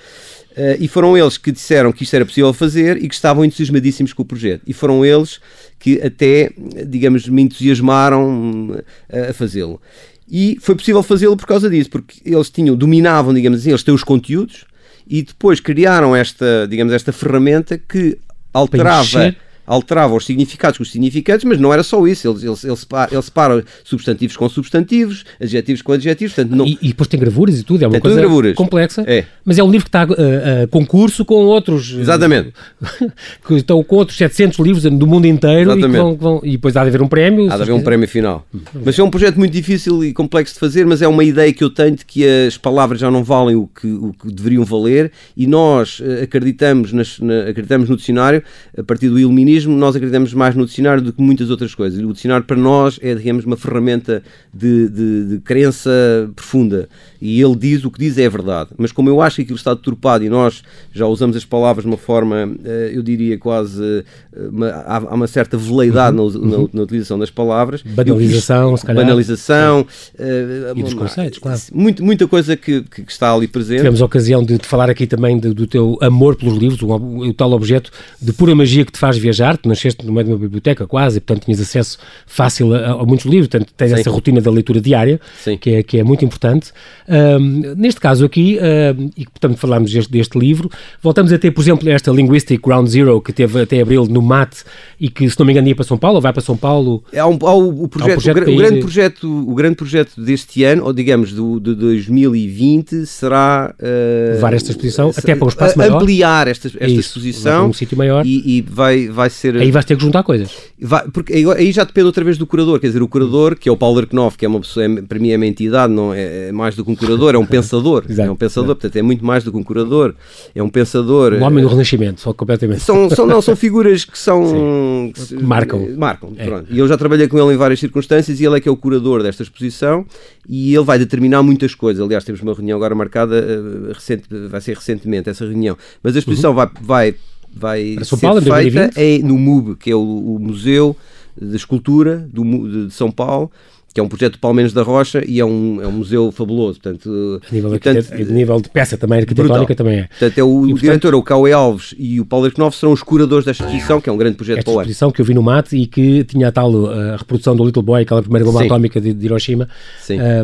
Uh, 0.59 0.75
e 0.81 0.89
foram 0.89 1.17
eles 1.17 1.39
que 1.39 1.53
disseram 1.53 1.93
que 1.93 2.03
isto 2.03 2.17
era 2.17 2.27
possível 2.27 2.53
fazer 2.53 2.97
e 2.97 3.09
que 3.09 3.15
estavam 3.15 3.45
entusiasmadíssimos 3.45 4.13
com 4.13 4.23
o 4.23 4.27
projeto. 4.27 4.63
E 4.67 4.73
foram 4.73 5.07
eles 5.07 5.39
que 5.79 6.03
até, 6.03 6.51
digamos, 6.85 7.29
me 7.29 7.43
entusiasmaram 7.43 8.71
uh, 8.73 9.31
a 9.31 9.33
fazê-lo. 9.33 9.81
E 10.29 10.59
foi 10.61 10.75
possível 10.75 11.01
fazê-lo 11.01 11.37
por 11.37 11.47
causa 11.47 11.71
disso, 11.71 11.89
porque 11.89 12.21
eles 12.25 12.51
tinham, 12.51 12.75
dominavam, 12.75 13.33
digamos 13.33 13.61
assim, 13.61 13.71
eles 13.71 13.85
têm 13.85 13.95
os 13.95 14.03
conteúdos 14.03 14.65
e 15.07 15.23
depois 15.23 15.61
criaram 15.61 16.15
esta, 16.15 16.67
digamos, 16.69 16.93
esta 16.93 17.13
ferramenta 17.13 17.79
que 17.79 18.19
alterava 18.53 19.37
alterava 19.69 20.15
os 20.15 20.25
significados 20.25 20.79
com 20.79 20.83
os 20.83 20.91
significantes, 20.91 21.45
mas 21.45 21.61
não 21.61 21.73
era 21.73 21.83
só 21.83 22.05
isso. 22.07 22.27
Ele, 22.27 22.39
ele, 22.39 22.57
ele, 22.65 22.77
separa, 22.77 23.13
ele 23.13 23.23
separa 23.23 23.65
substantivos 23.85 24.37
com 24.37 24.49
substantivos, 24.49 25.25
adjetivos 25.41 25.83
com 25.83 25.93
adjetivos. 25.93 26.35
Portanto, 26.35 26.57
não... 26.57 26.67
e, 26.67 26.79
e 26.81 26.89
depois 26.89 27.07
tem 27.07 27.21
gravuras 27.21 27.61
e 27.61 27.63
tudo, 27.63 27.85
é 27.85 27.87
uma 27.87 27.93
tem 27.93 28.01
coisa 28.01 28.17
gravuras. 28.17 28.55
complexa. 28.55 29.05
É. 29.07 29.27
Mas 29.45 29.59
é 29.59 29.63
um 29.63 29.71
livro 29.71 29.85
que 29.85 29.89
está 29.91 30.03
a, 30.03 30.07
uh, 30.07 30.65
uh, 30.65 30.69
concurso 30.71 31.25
com 31.25 31.35
outros. 31.45 31.93
Exatamente. 31.93 32.53
que 33.47 33.55
estão 33.55 33.83
com 33.85 33.97
outros 33.97 34.17
700 34.17 34.59
livros 34.61 34.85
do 34.85 35.07
mundo 35.07 35.27
inteiro 35.27 35.79
e, 35.79 35.87
vão, 35.89 36.17
vão, 36.17 36.41
e, 36.43 36.53
depois 36.53 36.75
há 36.77 36.83
de 36.83 36.89
haver 36.89 37.03
um 37.03 37.09
prémio. 37.09 37.53
Há 37.53 37.57
de 37.57 37.63
haver 37.63 37.73
um 37.73 37.83
prémio 37.83 38.09
final. 38.09 38.47
Hum. 38.55 38.61
Mas 38.85 38.99
é 38.99 39.03
um 39.03 39.11
projeto 39.11 39.37
muito 39.37 39.53
difícil 39.53 40.03
e 40.03 40.15
complexo 40.15 40.55
de 40.55 40.61
fazer, 40.61 40.87
mas 40.87 41.03
é 41.03 41.09
uma 41.09 41.25
ideia 41.25 41.53
que 41.53 41.63
eu 41.63 41.69
tenho 41.69 41.95
de 41.95 42.07
que 42.07 42.27
as 42.47 42.57
palavras 42.57 43.01
já 43.01 43.11
não 43.11 43.23
valem 43.23 43.55
o 43.55 43.67
que, 43.67 43.87
o 43.87 44.15
que 44.15 44.33
deveriam 44.33 44.65
valer 44.65 45.13
e 45.37 45.47
nós 45.47 46.03
acreditamos, 46.23 46.93
nas, 46.93 47.19
na, 47.19 47.43
acreditamos 47.43 47.89
no 47.89 47.97
dicionário, 47.97 48.43
a 48.77 48.83
partir 48.83 49.09
do 49.09 49.19
iluminismo, 49.19 49.58
nós 49.67 49.97
acreditamos 49.97 50.33
mais 50.35 50.55
no 50.55 50.67
dicionário 50.67 51.03
do 51.03 51.13
que 51.13 51.23
muitas 51.23 51.51
outras 51.51 51.75
coisas. 51.75 52.03
O 52.03 52.13
dicionário 52.13 52.45
para 52.45 52.57
nós 52.57 52.99
é, 53.03 53.15
digamos, 53.15 53.45
uma 53.45 53.57
ferramenta 53.57 54.23
de, 54.53 54.89
de, 54.89 55.25
de 55.29 55.39
crença 55.41 55.91
profunda. 56.35 56.89
E 57.21 57.41
ele 57.41 57.57
diz 57.57 57.85
o 57.85 57.91
que 57.91 57.99
diz 57.99 58.17
é 58.19 58.29
verdade. 58.29 58.71
Mas 58.77 58.93
como 58.93 59.09
eu 59.09 59.21
acho 59.21 59.37
que 59.37 59.43
aquilo 59.43 59.57
está 59.57 59.75
deturpado 59.75 60.25
e 60.25 60.29
nós 60.29 60.63
já 60.93 61.07
usamos 61.07 61.37
as 61.37 61.45
palavras 61.45 61.85
de 61.85 61.89
uma 61.89 61.97
forma, 61.97 62.55
eh, 62.65 62.93
eu 62.95 63.03
diria 63.03 63.37
quase, 63.39 63.83
eh, 63.83 64.49
uma, 64.53 64.69
há 64.71 65.15
uma 65.15 65.27
certa 65.27 65.57
veleidade 65.57 66.17
uhum, 66.17 66.31
na, 66.31 66.57
uhum. 66.57 66.69
na, 66.73 66.83
utilização 66.83 67.19
das 67.19 67.31
palavras. 67.31 67.83
Banalização, 67.83 68.77
se 68.77 68.87
calhar. 68.87 69.05
Banalização. 69.05 69.87
Uh, 70.15 70.79
e 70.79 70.83
dos 70.83 70.95
conceitos, 70.95 71.39
claro. 71.39 71.61
Muito, 71.73 72.05
muita 72.05 72.29
coisa 72.29 72.57
que, 72.57 72.83
que, 72.83 73.03
está 73.09 73.33
ali 73.33 73.49
presente. 73.49 73.79
Tivemos 73.79 74.01
a 74.01 74.05
ocasião 74.05 74.43
de, 74.43 74.59
de 74.59 74.67
falar 74.67 74.89
aqui 74.89 75.07
também 75.07 75.39
de, 75.39 75.53
do 75.53 75.67
teu 75.67 75.99
amor 76.01 76.37
pelos 76.37 76.57
livros, 76.57 76.81
o, 76.83 76.89
o, 76.89 77.35
tal 77.35 77.53
objeto 77.53 77.91
de 78.21 78.33
pura 78.33 78.55
magia 78.55 78.85
que 78.85 78.93
te 78.93 78.99
faz 78.99 79.17
viajar. 79.19 79.48
Tu 79.57 79.69
nasceste 79.69 80.05
no 80.05 80.13
meio 80.13 80.27
de 80.27 80.33
uma 80.33 80.39
biblioteca 80.39 80.87
quase, 80.87 81.19
e 81.19 81.21
portanto 81.21 81.45
tinhas 81.45 81.61
acesso 81.61 81.99
fácil 82.27 82.75
a, 82.75 82.93
a 82.93 83.05
muitos 83.05 83.27
livros, 83.27 83.49
portanto 83.49 83.73
tens 83.77 83.91
Sim. 83.91 84.01
essa 84.01 84.11
rotina 84.11 84.41
da 84.41 84.51
leitura 84.51 84.81
diária, 84.81 85.21
que 85.61 85.71
é, 85.71 85.83
que 85.83 85.99
é 85.99 86.05
muito 86.05 86.25
importante. 86.25 86.73
Um, 87.09 87.75
neste 87.77 88.01
caso 88.01 88.25
aqui, 88.25 88.59
um, 88.59 89.11
e 89.17 89.25
portanto 89.25 89.57
falámos 89.57 89.93
deste, 89.93 90.11
deste, 90.11 90.39
livro, 90.39 90.71
voltamos 91.03 91.33
a 91.33 91.39
ter, 91.39 91.51
por 91.51 91.63
exemplo, 91.63 91.89
esta 91.89 92.11
Linguistic 92.11 92.61
Ground 92.63 92.89
Zero, 92.89 93.21
que 93.21 93.33
teve 93.33 93.63
até 93.63 93.81
abril 93.81 94.07
no 94.07 94.23
MAT 94.23 94.63
e 95.01 95.09
que, 95.09 95.29
se 95.29 95.39
não 95.39 95.47
me 95.47 95.53
engano, 95.53 95.69
ia 95.69 95.75
para 95.75 95.85
São 95.85 95.97
Paulo, 95.97 96.17
ou 96.17 96.23
vai 96.23 96.33
para 96.33 96.43
São 96.43 96.57
Paulo. 96.57 97.03
Há, 97.17 97.27
um, 97.27 97.39
há 97.43 97.55
o, 97.55 97.85
o, 97.85 97.89
projeto, 97.89 98.19
um 98.19 98.21
projeto 98.21 98.49
o, 98.49 98.53
o, 98.53 98.57
grande 98.57 98.81
projeto, 98.81 99.51
o 99.51 99.55
grande 99.55 99.77
projeto 99.77 100.21
deste 100.21 100.65
ano, 100.65 100.85
ou 100.85 100.93
digamos 100.93 101.33
do, 101.33 101.59
de 101.59 101.75
2020, 101.75 103.07
será 103.07 103.75
uh, 103.79 104.35
levar 104.35 104.53
esta 104.53 104.71
exposição 104.71 105.11
até 105.17 105.35
para 105.35 105.45
um 105.45 105.49
espaço 105.49 105.79
maior. 105.79 105.97
Ampliar 105.97 106.49
esta, 106.49 106.69
esta 106.69 106.87
Isso, 106.87 107.01
exposição 107.01 107.69
um 107.69 107.73
sítio 107.73 107.97
maior 107.97 108.25
e, 108.25 108.59
e, 108.59 108.63
vai, 108.63 109.09
vai 109.09 109.28
ser. 109.29 109.57
Aí 109.57 109.71
vais 109.71 109.85
ter 109.85 109.97
que 109.97 110.03
juntar 110.03 110.23
coisas. 110.23 110.51
Vai, 110.81 111.09
porque 111.09 111.33
aí 111.33 111.73
já 111.73 111.85
depende 111.85 112.07
outra 112.07 112.25
vez 112.25 112.39
do 112.39 112.47
curador, 112.47 112.81
quer 112.81 112.89
dizer, 112.89 113.03
o 113.03 113.09
curador, 113.09 113.57
que 113.57 113.69
é 113.69 113.73
o 113.73 113.77
Paulo 113.77 114.01
Erknoff, 114.01 114.37
que 114.37 114.45
é 114.45 114.49
uma 114.49 114.61
pessoa, 114.61 114.85
é, 114.85 115.03
para 115.03 115.19
mim 115.19 115.31
é 115.31 115.37
uma 115.37 115.47
entidade, 115.47 115.93
não 115.93 116.15
é, 116.15 116.49
é 116.49 116.53
mais 116.53 116.75
do 116.75 116.85
que 116.85 116.91
um 116.91 116.97
curador, 116.97 117.35
é 117.35 117.39
um 117.39 117.47
pensador. 117.47 118.05
é 118.09 118.31
um 118.31 118.37
pensador, 118.37 118.75
portanto 118.77 118.97
é 118.97 119.03
muito 119.03 119.25
mais 119.25 119.45
do 119.45 119.53
que 119.53 119.59
um 119.59 119.63
curador, 119.63 120.15
é 120.55 120.63
um 120.63 120.69
pensador. 120.69 121.35
O 121.35 121.43
homem 121.43 121.65
do 121.65 121.69
Renascimento, 121.69 122.21
só 122.21 122.33
completamente. 122.33 122.81
São, 122.81 123.09
são, 123.11 123.27
não, 123.27 123.43
são 123.43 123.55
figuras 123.57 124.05
que 124.05 124.19
são. 124.19 125.13
Que 125.15 125.35
marcam. 125.43 125.89
Marcam, 125.97 126.33
é. 126.37 126.45
pronto. 126.45 126.67
E 126.71 126.79
eu 126.79 126.87
já 126.87 126.97
trabalhei 126.97 127.29
com 127.29 127.39
ele 127.39 127.55
em 127.55 127.57
várias 127.57 127.81
circunstâncias 127.81 128.41
e 128.41 128.45
ele 128.45 128.57
é 128.57 128.61
que 128.61 128.69
é 128.69 128.73
o 128.73 128.77
curador 128.77 129.23
desta 129.23 129.43
exposição 129.43 130.07
e 130.49 130.75
ele 130.75 130.85
vai 130.85 130.99
determinar 130.99 131.43
muitas 131.43 131.75
coisas. 131.75 132.03
Aliás, 132.03 132.25
temos 132.25 132.41
uma 132.41 132.55
reunião 132.55 132.77
agora 132.77 132.95
marcada, 132.95 133.37
uh, 133.37 133.93
recente, 133.93 134.25
vai 134.49 134.61
ser 134.61 134.77
recentemente 134.77 135.29
essa 135.29 135.45
reunião. 135.45 135.77
Mas 136.03 136.17
a 136.17 136.19
exposição 136.19 136.51
uhum. 136.51 136.57
vai, 136.57 136.71
vai 136.81 137.15
vai 137.59 137.95
Para 137.95 138.05
São 138.05 138.19
Paulo, 138.19 138.41
ser 138.41 138.53
feita 138.53 138.91
é 138.97 139.19
no 139.19 139.37
MUB, 139.37 139.77
que 139.77 139.91
é 139.91 139.95
o, 139.95 140.01
o 140.01 140.39
Museu 140.39 140.97
de 141.41 141.57
Escultura 141.57 142.29
do, 142.33 142.43
de, 142.45 142.87
de 142.87 142.95
São 142.95 143.11
Paulo, 143.11 143.51
que 143.99 144.01
é 144.01 144.03
um 144.05 144.09
projeto 144.09 144.35
de 144.35 144.39
Palmeiras 144.39 144.73
da 144.73 144.83
Rocha 144.83 145.25
e 145.27 145.41
é 145.41 145.45
um, 145.45 145.83
é 145.83 145.87
um 145.89 145.93
museu 145.93 146.31
fabuloso. 146.31 146.81
Portanto, 146.81 147.41
a 147.51 147.53
nível, 147.53 147.71
portanto, 147.71 148.17
de, 148.17 148.33
nível 148.33 148.61
de 148.61 148.69
peça 148.69 148.97
também, 148.97 149.19
arquitetónica 149.19 149.75
brutal. 149.75 149.77
também 149.77 149.99
é. 149.99 150.07
Portanto, 150.07 150.39
é 150.39 150.45
o, 150.45 150.67
e, 150.69 150.73
o 150.73 150.79
diretor, 150.79 151.15
é 151.15 151.17
o 151.17 151.23
Cauê 151.23 151.53
Alves 151.53 151.95
e 151.99 152.21
o 152.21 152.25
Paulo 152.25 152.47
Erknoff 152.47 152.77
serão 152.77 152.93
os 152.93 153.03
curadores 153.03 153.45
desta 153.45 153.65
exposição, 153.65 154.01
que 154.01 154.09
é 154.09 154.13
um 154.13 154.17
grande 154.17 154.37
projeto 154.37 154.65
para 154.65 154.73
o 154.73 154.81
exposição 154.81 155.11
que 155.11 155.21
eu 155.21 155.25
vi 155.25 155.35
no 155.35 155.43
MAT 155.43 155.73
e 155.73 155.87
que 155.87 156.23
tinha 156.23 156.47
a 156.47 156.53
tal 156.53 156.87
a 156.87 157.17
reprodução 157.17 157.57
do 157.57 157.65
Little 157.65 157.83
Boy, 157.83 158.03
aquela 158.03 158.23
primeira 158.23 158.45
bomba 158.45 158.61
Sim. 158.61 158.67
atómica 158.67 159.01
de, 159.01 159.13
de 159.13 159.27
Hiroshima, 159.27 159.69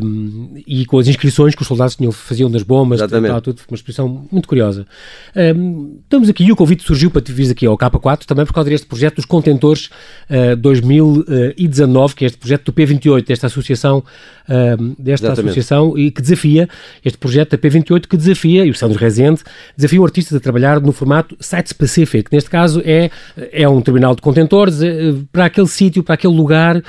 um, 0.03 0.55
e 0.67 0.85
com 0.85 0.99
as 0.99 1.07
inscrições 1.07 1.55
que 1.55 1.63
os 1.63 1.69
soldados 1.69 1.95
tinham, 1.95 2.11
faziam 2.11 2.51
das 2.51 2.65
bombas, 2.65 2.99
tal, 2.99 3.41
tudo, 3.41 3.61
uma 3.69 3.77
exposição 3.77 4.27
muito 4.33 4.49
curiosa. 4.49 4.85
Um, 5.57 5.99
estamos 6.03 6.29
aqui, 6.29 6.43
e 6.43 6.51
o 6.51 6.57
convite 6.57 6.83
surgiu 6.83 7.09
para 7.09 7.23
te 7.23 7.31
vir 7.31 7.53
aqui 7.53 7.67
ao 7.67 7.79
K4, 7.79 8.25
também 8.25 8.45
por 8.45 8.53
causa 8.53 8.69
deste 8.69 8.87
projeto 8.89 9.17
dos 9.17 9.25
contentores 9.25 9.91
uh, 10.29 10.57
2019, 10.57 12.17
que 12.17 12.25
é 12.25 12.27
este 12.27 12.39
projeto 12.39 12.65
do 12.65 12.73
P28, 12.73 13.27
desta 13.27 13.44
associação 13.47 13.99
uh, 13.99 14.95
desta 14.99 15.27
Exatamente. 15.27 15.59
associação 15.59 15.99
e 15.99 16.11
que 16.11 16.21
desafia, 16.21 16.69
este 17.05 17.19
projeto 17.19 17.51
da 17.51 17.59
P28 17.59 18.07
que 18.07 18.17
desafia, 18.17 18.65
e 18.65 18.71
o 18.71 18.75
Sandro 18.75 18.99
Rezende, 18.99 19.43
desafia 19.77 20.01
o 20.01 20.05
artista 20.05 20.37
a 20.37 20.41
trabalhar 20.41 20.81
no 20.81 20.93
formato 20.93 21.37
site-specific, 21.41 22.33
neste 22.33 22.51
caso 22.51 22.83
é, 22.85 23.11
é 23.53 23.69
um 23.69 23.81
terminal 23.81 24.15
de 24.15 24.23
contentores, 24.23 24.83
é, 24.83 25.15
para 25.33 25.47
aquele 25.47 25.69
sítio, 25.69 26.03
para 26.03 26.15
aquele 26.15 26.35
lugar, 26.35 26.77
uh, 26.77 26.83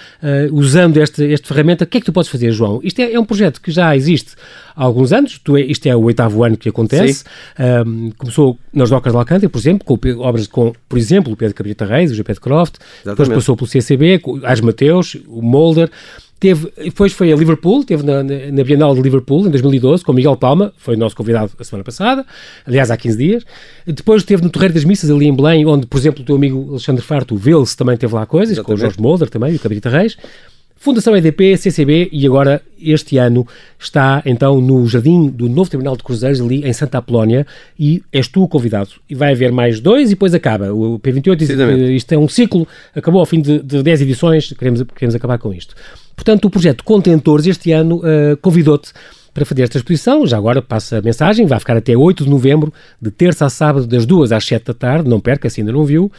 usando 0.51 0.97
este, 0.97 1.31
esta 1.31 1.47
ferramenta, 1.47 1.83
o 1.83 1.87
que 1.87 1.97
é 1.97 1.99
que 1.99 2.05
tu 2.05 2.13
podes 2.13 2.29
fazer, 2.29 2.51
João? 2.51 2.79
Isto 2.83 2.99
é, 2.99 3.13
é 3.13 3.19
um 3.19 3.25
projeto 3.25 3.61
que 3.61 3.71
já 3.71 3.95
existe 3.95 4.35
há 4.75 4.83
alguns 4.83 5.13
anos, 5.13 5.39
tu, 5.39 5.57
é, 5.57 5.61
isto 5.61 5.85
é 5.87 5.95
o 5.95 6.03
oitavo 6.03 6.43
ano 6.43 6.57
que 6.57 6.69
acontece, 6.69 7.23
um, 7.87 8.11
começou 8.17 8.57
nas 8.73 8.89
docas 8.89 9.13
de 9.13 9.17
Alcântara, 9.17 9.49
por 9.49 9.57
exemplo, 9.57 9.85
com 9.85 9.97
obras 10.19 10.47
com, 10.47 10.73
por 10.87 10.97
exemplo, 10.97 11.33
o 11.33 11.37
Pedro 11.37 11.55
Cabrita 11.55 11.85
Reis, 11.85 12.11
o 12.11 12.15
G.P. 12.15 12.35
Croft, 12.35 12.75
Exatamente. 12.75 13.05
depois 13.05 13.29
passou 13.29 13.55
pelo 13.55 13.67
CCB, 13.67 14.21
as 14.43 14.61
Mateus, 14.61 15.17
o 15.27 15.41
Molder, 15.41 15.89
Teve, 16.37 16.69
depois 16.77 17.13
foi 17.13 17.31
a 17.31 17.35
Liverpool, 17.35 17.83
teve 17.85 18.03
na, 18.03 18.21
na, 18.21 18.63
Bienal 18.63 18.93
de 18.93 19.01
Liverpool 19.01 19.47
em 19.47 19.49
2012 19.49 20.03
com 20.03 20.11
Miguel 20.11 20.35
Palma, 20.35 20.73
foi 20.77 20.97
nosso 20.97 21.15
convidado 21.15 21.51
a 21.57 21.63
semana 21.63 21.83
passada, 21.83 22.25
aliás 22.65 22.91
há 22.91 22.97
15 22.97 23.17
dias. 23.17 23.45
Depois 23.87 24.21
teve 24.23 24.43
no 24.43 24.49
Torreiro 24.49 24.73
das 24.73 24.83
Missas 24.83 25.09
ali 25.09 25.27
em 25.27 25.33
Belém, 25.33 25.65
onde, 25.65 25.87
por 25.87 25.97
exemplo, 25.97 26.21
o 26.21 26.25
teu 26.25 26.35
amigo 26.35 26.71
Alexandre 26.71 27.01
Farto, 27.01 27.35
o 27.35 27.37
Velse, 27.37 27.75
também 27.77 27.95
teve 27.95 28.13
lá 28.13 28.25
coisas, 28.25 28.57
Exatamente. 28.57 28.67
com 28.67 28.73
o 28.73 28.77
Jorge 28.77 29.01
Molder 29.01 29.29
também, 29.29 29.55
o 29.55 29.59
Cabrita 29.59 29.89
Reis. 29.89 30.17
Fundação 30.77 31.15
EDP, 31.15 31.57
CCB 31.57 32.09
e 32.11 32.27
agora 32.27 32.61
este 32.79 33.17
ano 33.17 33.47
está 33.79 34.21
então 34.25 34.61
no 34.61 34.85
jardim 34.85 35.29
do 35.29 35.49
novo 35.49 35.67
Terminal 35.67 35.97
de 35.97 36.03
Cruzeiros 36.03 36.39
ali 36.41 36.63
em 36.63 36.73
Santa 36.73 36.99
Apolónia 36.99 37.47
e 37.79 38.03
és 38.11 38.27
tu 38.27 38.43
o 38.43 38.47
convidado. 38.47 38.89
E 39.09 39.15
vai 39.15 39.31
haver 39.31 39.51
mais 39.51 39.79
dois 39.79 40.09
e 40.09 40.13
depois 40.13 40.33
acaba. 40.35 40.71
O 40.71 40.99
P28 40.99 41.35
diz 41.35 41.47
que 41.47 41.93
isto 41.93 42.11
é 42.11 42.17
um 42.19 42.27
ciclo, 42.27 42.67
acabou 42.93 43.19
ao 43.19 43.25
fim 43.25 43.41
de, 43.41 43.63
de 43.63 43.81
10 43.81 44.01
edições, 44.01 44.53
queremos, 44.53 44.83
queremos 44.95 45.15
acabar 45.15 45.39
com 45.39 45.51
isto. 45.51 45.73
Portanto, 46.15 46.45
o 46.45 46.49
projeto 46.49 46.83
Contentores 46.83 47.45
este 47.45 47.71
ano 47.71 47.97
uh, 47.97 48.37
convidou-te 48.41 48.93
para 49.35 49.45
fazer 49.45 49.63
esta 49.63 49.77
exposição. 49.77 50.25
Já 50.25 50.37
agora 50.37 50.61
passa 50.61 50.99
a 50.99 51.01
mensagem, 51.01 51.45
vai 51.45 51.59
ficar 51.59 51.75
até 51.75 51.95
8 51.95 52.23
de 52.23 52.29
novembro, 52.29 52.73
de 53.01 53.11
terça 53.11 53.45
a 53.45 53.49
sábado, 53.49 53.85
das 53.85 54.05
2 54.05 54.31
às 54.31 54.45
7 54.45 54.67
da 54.67 54.73
tarde, 54.73 55.09
não 55.09 55.19
perca, 55.19 55.49
se 55.49 55.59
ainda 55.59 55.73
não 55.73 55.83
viu. 55.83 56.09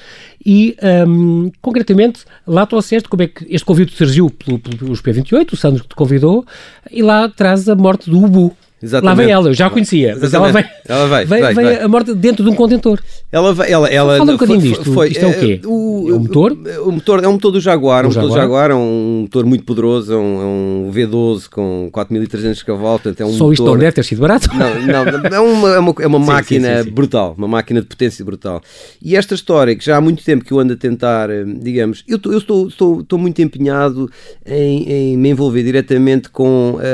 E, 0.44 0.76
um, 1.08 1.50
concretamente, 1.62 2.24
lá 2.46 2.66
trouxeste 2.66 3.08
como 3.08 3.22
é 3.22 3.26
que 3.26 3.46
este 3.48 3.64
convite 3.64 3.96
surgiu 3.96 4.28
pelos 4.28 5.00
P28, 5.00 5.54
o 5.54 5.56
Sandro 5.56 5.82
te 5.82 5.94
convidou, 5.94 6.44
e 6.90 7.02
lá 7.02 7.26
traz 7.26 7.66
a 7.70 7.74
morte 7.74 8.10
do 8.10 8.22
Ubu. 8.22 8.54
Exatamente. 8.82 9.16
Lá 9.18 9.24
vem 9.24 9.32
ela, 9.32 9.48
eu 9.48 9.54
já 9.54 9.66
a 9.66 9.70
conhecia, 9.70 10.18
mas 10.20 10.34
ela 10.34 10.52
vem, 10.52 10.64
ela 10.86 11.06
vai, 11.06 11.24
vem, 11.24 11.54
vem 11.54 11.76
a 11.78 11.88
morte 11.88 12.14
dentro 12.14 12.44
de 12.44 12.50
um 12.50 12.54
contentor. 12.54 13.00
Ela, 13.32 13.48
ela, 13.66 13.88
ela 13.88 14.18
Fala 14.18 14.32
um 14.32 14.34
bocadinho 14.34 14.60
disto. 14.60 14.92
Foi, 14.92 15.08
isto 15.08 15.24
é 15.24 15.28
o 15.28 15.34
quê? 15.34 15.60
O, 15.64 16.06
é 16.10 16.12
um 16.12 16.18
motor? 16.18 16.52
O, 16.52 16.88
o, 16.88 16.92
motor 16.92 17.24
é 17.24 17.28
um 17.28 17.32
motor 17.32 17.52
do 17.52 17.60
Jaguar, 17.60 18.04
um, 18.04 18.08
motor 18.08 18.22
Jaguar. 18.22 18.38
do 18.38 18.42
Jaguar, 18.42 18.70
é 18.70 18.74
um 18.74 19.20
motor 19.22 19.46
muito 19.46 19.64
poderoso, 19.64 20.12
é 20.12 20.16
um, 20.16 20.40
é 20.40 20.44
um 20.44 20.90
V12 20.92 21.48
com 21.48 21.90
4.300 21.90 22.62
cavalos, 22.64 23.00
portanto 23.00 23.20
é 23.22 23.24
um 23.24 23.30
Só 23.30 23.44
motor... 23.44 23.52
isto 23.54 23.64
não 23.64 23.78
deve 23.78 23.92
ter 23.92 24.04
sido 24.04 24.20
barato? 24.20 24.48
Não, 24.54 24.74
não 24.82 25.36
é 25.36 25.40
uma, 25.40 25.70
é 25.70 25.78
uma, 25.78 25.94
é 26.00 26.06
uma 26.06 26.20
sim, 26.20 26.26
máquina 26.26 26.78
sim, 26.78 26.84
sim, 26.84 26.90
brutal, 26.90 27.34
uma 27.38 27.48
máquina 27.48 27.80
de 27.80 27.86
potência 27.86 28.22
brutal. 28.26 28.60
E 29.02 29.16
esta 29.16 29.34
história, 29.34 29.74
que 29.74 29.84
já 29.84 29.96
há 29.96 30.00
muito 30.02 30.22
tempo 30.22 30.44
que 30.44 30.52
eu 30.52 30.60
ando 30.60 30.74
a 30.74 30.76
tentar, 30.76 31.30
eh, 31.30 31.44
digamos, 31.46 32.04
eu, 32.06 32.20
eu 32.26 32.38
estou, 32.38 32.68
estou, 32.68 33.00
estou 33.00 33.18
muito 33.18 33.40
empenhado 33.40 34.10
em, 34.44 34.92
em 34.92 35.16
me 35.16 35.30
envolver 35.30 35.62
diretamente 35.62 36.28
com 36.28 36.78
a, 36.78 36.84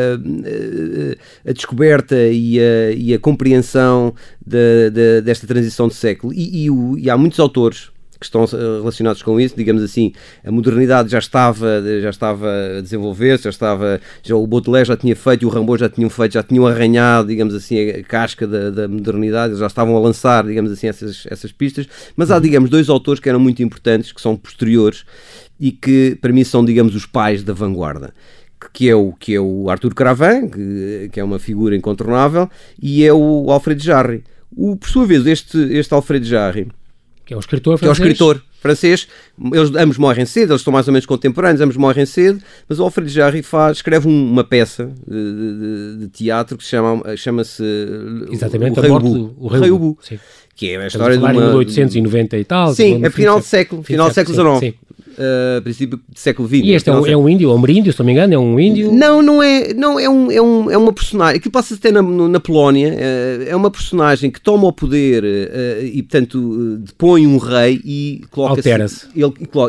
eh, 0.46 1.16
a, 1.44 1.50
a 1.50 1.52
descoberta 1.72 2.16
e 2.16 2.60
a, 2.60 2.90
e 2.92 3.14
a 3.14 3.18
compreensão 3.18 4.14
de, 4.44 4.90
de, 4.90 5.20
desta 5.22 5.46
transição 5.46 5.88
de 5.88 5.94
século. 5.94 6.32
E, 6.32 6.64
e, 6.64 6.70
o, 6.70 6.98
e 6.98 7.08
há 7.08 7.16
muitos 7.16 7.40
autores 7.40 7.90
que 8.20 8.26
estão 8.26 8.44
eh, 8.44 8.78
relacionados 8.78 9.20
com 9.20 9.40
isso, 9.40 9.56
digamos 9.56 9.82
assim, 9.82 10.12
a 10.44 10.52
modernidade 10.52 11.10
já 11.10 11.18
estava, 11.18 11.82
já 12.00 12.10
estava 12.10 12.48
a 12.78 12.80
desenvolver-se, 12.80 13.44
já 13.44 13.50
estava, 13.50 14.00
já 14.22 14.36
o 14.36 14.46
Baudelaire 14.46 14.86
já 14.86 14.96
tinha 14.96 15.16
feito, 15.16 15.44
o 15.44 15.48
Rambaud 15.48 15.80
já 15.80 15.88
tinham 15.88 16.08
feito, 16.08 16.34
já 16.34 16.42
tinham 16.42 16.64
arranhado, 16.64 17.26
digamos 17.26 17.52
assim, 17.52 17.80
a 17.90 18.00
casca 18.04 18.46
da, 18.46 18.70
da 18.70 18.86
modernidade, 18.86 19.56
já 19.56 19.66
estavam 19.66 19.96
a 19.96 19.98
lançar, 19.98 20.46
digamos 20.46 20.70
assim, 20.70 20.86
essas, 20.86 21.26
essas 21.28 21.50
pistas, 21.50 21.88
mas 22.14 22.30
há, 22.30 22.38
digamos, 22.38 22.70
dois 22.70 22.88
autores 22.88 23.18
que 23.18 23.28
eram 23.28 23.40
muito 23.40 23.60
importantes, 23.60 24.12
que 24.12 24.20
são 24.20 24.36
posteriores 24.36 25.04
e 25.58 25.72
que, 25.72 26.16
para 26.20 26.32
mim, 26.32 26.44
são, 26.44 26.64
digamos, 26.64 26.94
os 26.94 27.06
pais 27.06 27.42
da 27.42 27.52
vanguarda 27.52 28.14
que 28.72 28.88
é 28.88 28.94
o, 28.94 29.12
que 29.12 29.34
é 29.34 29.40
o 29.40 29.68
Arthur 29.68 29.94
Cravan, 29.94 30.48
que, 30.48 31.10
que 31.12 31.20
é 31.20 31.24
uma 31.24 31.38
figura 31.38 31.76
incontornável, 31.76 32.48
e 32.80 33.04
é 33.04 33.12
o 33.12 33.50
Alfred 33.50 33.84
Jarry. 33.84 34.24
O, 34.56 34.76
por 34.76 34.88
sua 34.88 35.06
vez, 35.06 35.26
este, 35.26 35.58
este 35.58 35.92
Alfred 35.92 36.26
Jarry, 36.26 36.68
que 37.24 37.34
é 37.34 37.36
o 37.36 37.40
escritor 37.40 37.78
francês, 37.78 37.98
que 37.98 38.02
é 38.02 38.06
o 38.06 38.08
escritor 38.08 38.42
francês, 38.60 39.08
eles 39.52 39.74
ambos 39.76 39.98
morrem 39.98 40.24
cedo, 40.24 40.52
eles 40.52 40.60
estão 40.60 40.72
mais 40.72 40.86
ou 40.86 40.92
menos 40.92 41.06
contemporâneos, 41.06 41.60
ambos 41.60 41.76
morrem 41.76 42.06
cedo, 42.06 42.40
mas 42.68 42.78
o 42.78 42.84
Alfred 42.84 43.08
Jarry 43.10 43.42
faz, 43.42 43.78
escreve 43.78 44.08
uma 44.08 44.44
peça 44.44 44.90
de, 45.06 45.14
de, 45.14 45.96
de 46.00 46.08
teatro 46.08 46.56
que 46.56 46.64
chama, 46.64 47.16
chama-se 47.16 47.62
Exatamente, 48.30 48.78
o 48.78 48.82
Rei 48.82 48.90
Ubu. 48.90 49.34
O 49.38 49.48
Rei 49.48 49.70
Ubu. 49.70 49.98
Que 50.54 50.70
é 50.70 50.76
a 50.76 50.86
história 50.86 51.16
de 51.16 51.22
uma... 51.22 51.32
em 51.32 51.38
1890 51.38 52.38
e 52.38 52.44
tal. 52.44 52.74
Sim, 52.74 53.04
é 53.04 53.10
final 53.10 53.40
de 53.40 53.46
século, 53.46 53.82
final 53.82 54.08
do 54.08 54.14
século 54.14 54.58
XIX 54.60 54.74
uh, 55.12 55.62
princípio 55.62 55.98
do 55.98 56.18
século 56.18 56.48
XX. 56.48 56.60
E 56.64 56.72
este 56.72 56.90
é 56.90 56.92
um, 56.92 57.06
é 57.06 57.16
um 57.16 57.28
índio, 57.28 57.50
é 57.50 57.54
um 57.54 57.68
índio, 57.68 57.92
se 57.92 57.98
não 57.98 58.06
me 58.06 58.12
engano, 58.12 58.34
é 58.34 58.38
um 58.38 58.58
índio? 58.58 58.92
Não, 58.92 59.22
não 59.22 59.42
é, 59.42 59.72
não, 59.74 59.98
é, 59.98 60.08
um, 60.08 60.30
é, 60.30 60.40
um, 60.40 60.70
é 60.70 60.76
uma 60.76 60.92
personagem, 60.92 61.40
que 61.40 61.50
passa 61.50 61.74
até 61.74 61.90
na, 61.90 62.02
na 62.02 62.40
Polónia, 62.40 62.92
uh, 62.92 63.48
é 63.48 63.54
uma 63.54 63.70
personagem 63.70 64.30
que 64.30 64.40
toma 64.40 64.66
o 64.66 64.72
poder 64.72 65.24
uh, 65.24 65.84
e, 65.84 66.02
portanto, 66.02 66.78
depõe 66.78 67.26
um 67.26 67.38
rei 67.38 67.80
e 67.84 68.22
coloca-se... 68.30 68.70
Altera-se. 68.70 69.06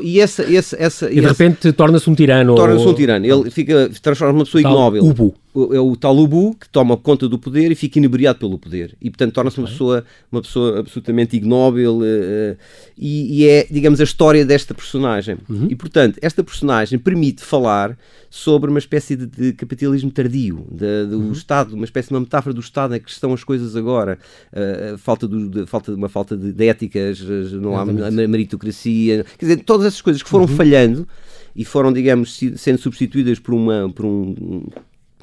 E, 0.04 0.20
essa, 0.20 0.44
essa, 0.44 0.78
essa, 0.80 1.12
e 1.12 1.16
de 1.16 1.28
repente 1.28 1.72
torna-se 1.74 2.10
um 2.10 2.16
tirano. 2.16 2.56
Torna-se 2.56 2.88
um 2.88 2.94
tirano, 2.94 3.26
ele 3.26 3.50
fica, 3.50 3.90
transforma-se 4.02 4.34
numa 4.34 4.46
pessoa 4.46 4.62
ignóbil. 4.62 5.04
Ubu 5.04 5.34
é 5.74 5.80
o 5.80 5.96
tal 5.96 6.18
Ubu 6.18 6.56
que 6.56 6.68
toma 6.68 6.98
conta 6.98 7.30
do 7.30 7.38
poder 7.38 7.72
e 7.72 7.76
fica 7.76 8.00
inebriado 8.00 8.40
pelo 8.40 8.58
poder 8.58 8.96
e 9.00 9.10
portanto 9.10 9.34
torna-se 9.34 9.60
uma 9.60 9.68
pessoa 9.68 10.06
uma 10.32 10.42
pessoa 10.42 10.80
absolutamente 10.80 11.38
ignóbil 11.38 11.98
uh, 11.98 12.58
e, 12.98 13.42
e, 13.42 13.48
é 13.48 13.68
digamos 13.70 14.02
a 14.02 14.04
história 14.04 14.44
desta 14.44 14.74
personagem 14.74 15.38
uhum. 15.48 15.68
e 15.70 15.76
portanto 15.76 16.18
esta 16.22 16.44
personagem 16.44 16.98
permite 16.98 17.44
falar 17.44 17.98
sobre 18.32 18.72
uma 18.72 18.80
espécie 18.80 19.16
de, 19.16 19.28
de 19.28 19.54
capitalismo 19.54 20.10
tardio 20.10 20.66
de, 20.72 21.06
do 21.06 21.20
uhum. 21.20 21.32
Estado 21.32 21.76
uma 21.76 21.86
espécie 21.86 22.08
de 22.08 22.16
uma 22.16 22.22
metáfora 22.22 22.54
do 22.54 22.62
Estado 22.62 22.96
em 22.96 23.00
que 23.00 23.12
estão 23.12 23.32
as 23.32 23.44
coisas 23.44 23.76
agora 23.76 24.18
uh, 24.52 24.98
falta 24.98 25.28
do, 25.28 25.50
de, 25.50 25.66
falta 25.68 25.94
uma 25.94 26.10
falta 26.10 26.36
de, 26.36 26.52
de 26.52 26.68
éticas 26.68 27.22
não 27.52 27.78
há 27.78 27.86
meritocracia 27.86 29.24
quer 29.38 29.46
dizer 29.46 29.64
todas 29.64 29.86
essas 29.86 30.02
coisas 30.02 30.24
que 30.24 30.30
foram 30.30 30.46
uhum. 30.46 30.56
falhando 30.56 31.08
e 31.56 31.64
foram 31.64 31.94
digamos 31.94 32.40
sendo 32.58 32.80
substituídas 32.80 33.38
por 33.38 33.54
uma 33.54 33.88
por 33.94 34.04
um 34.04 34.66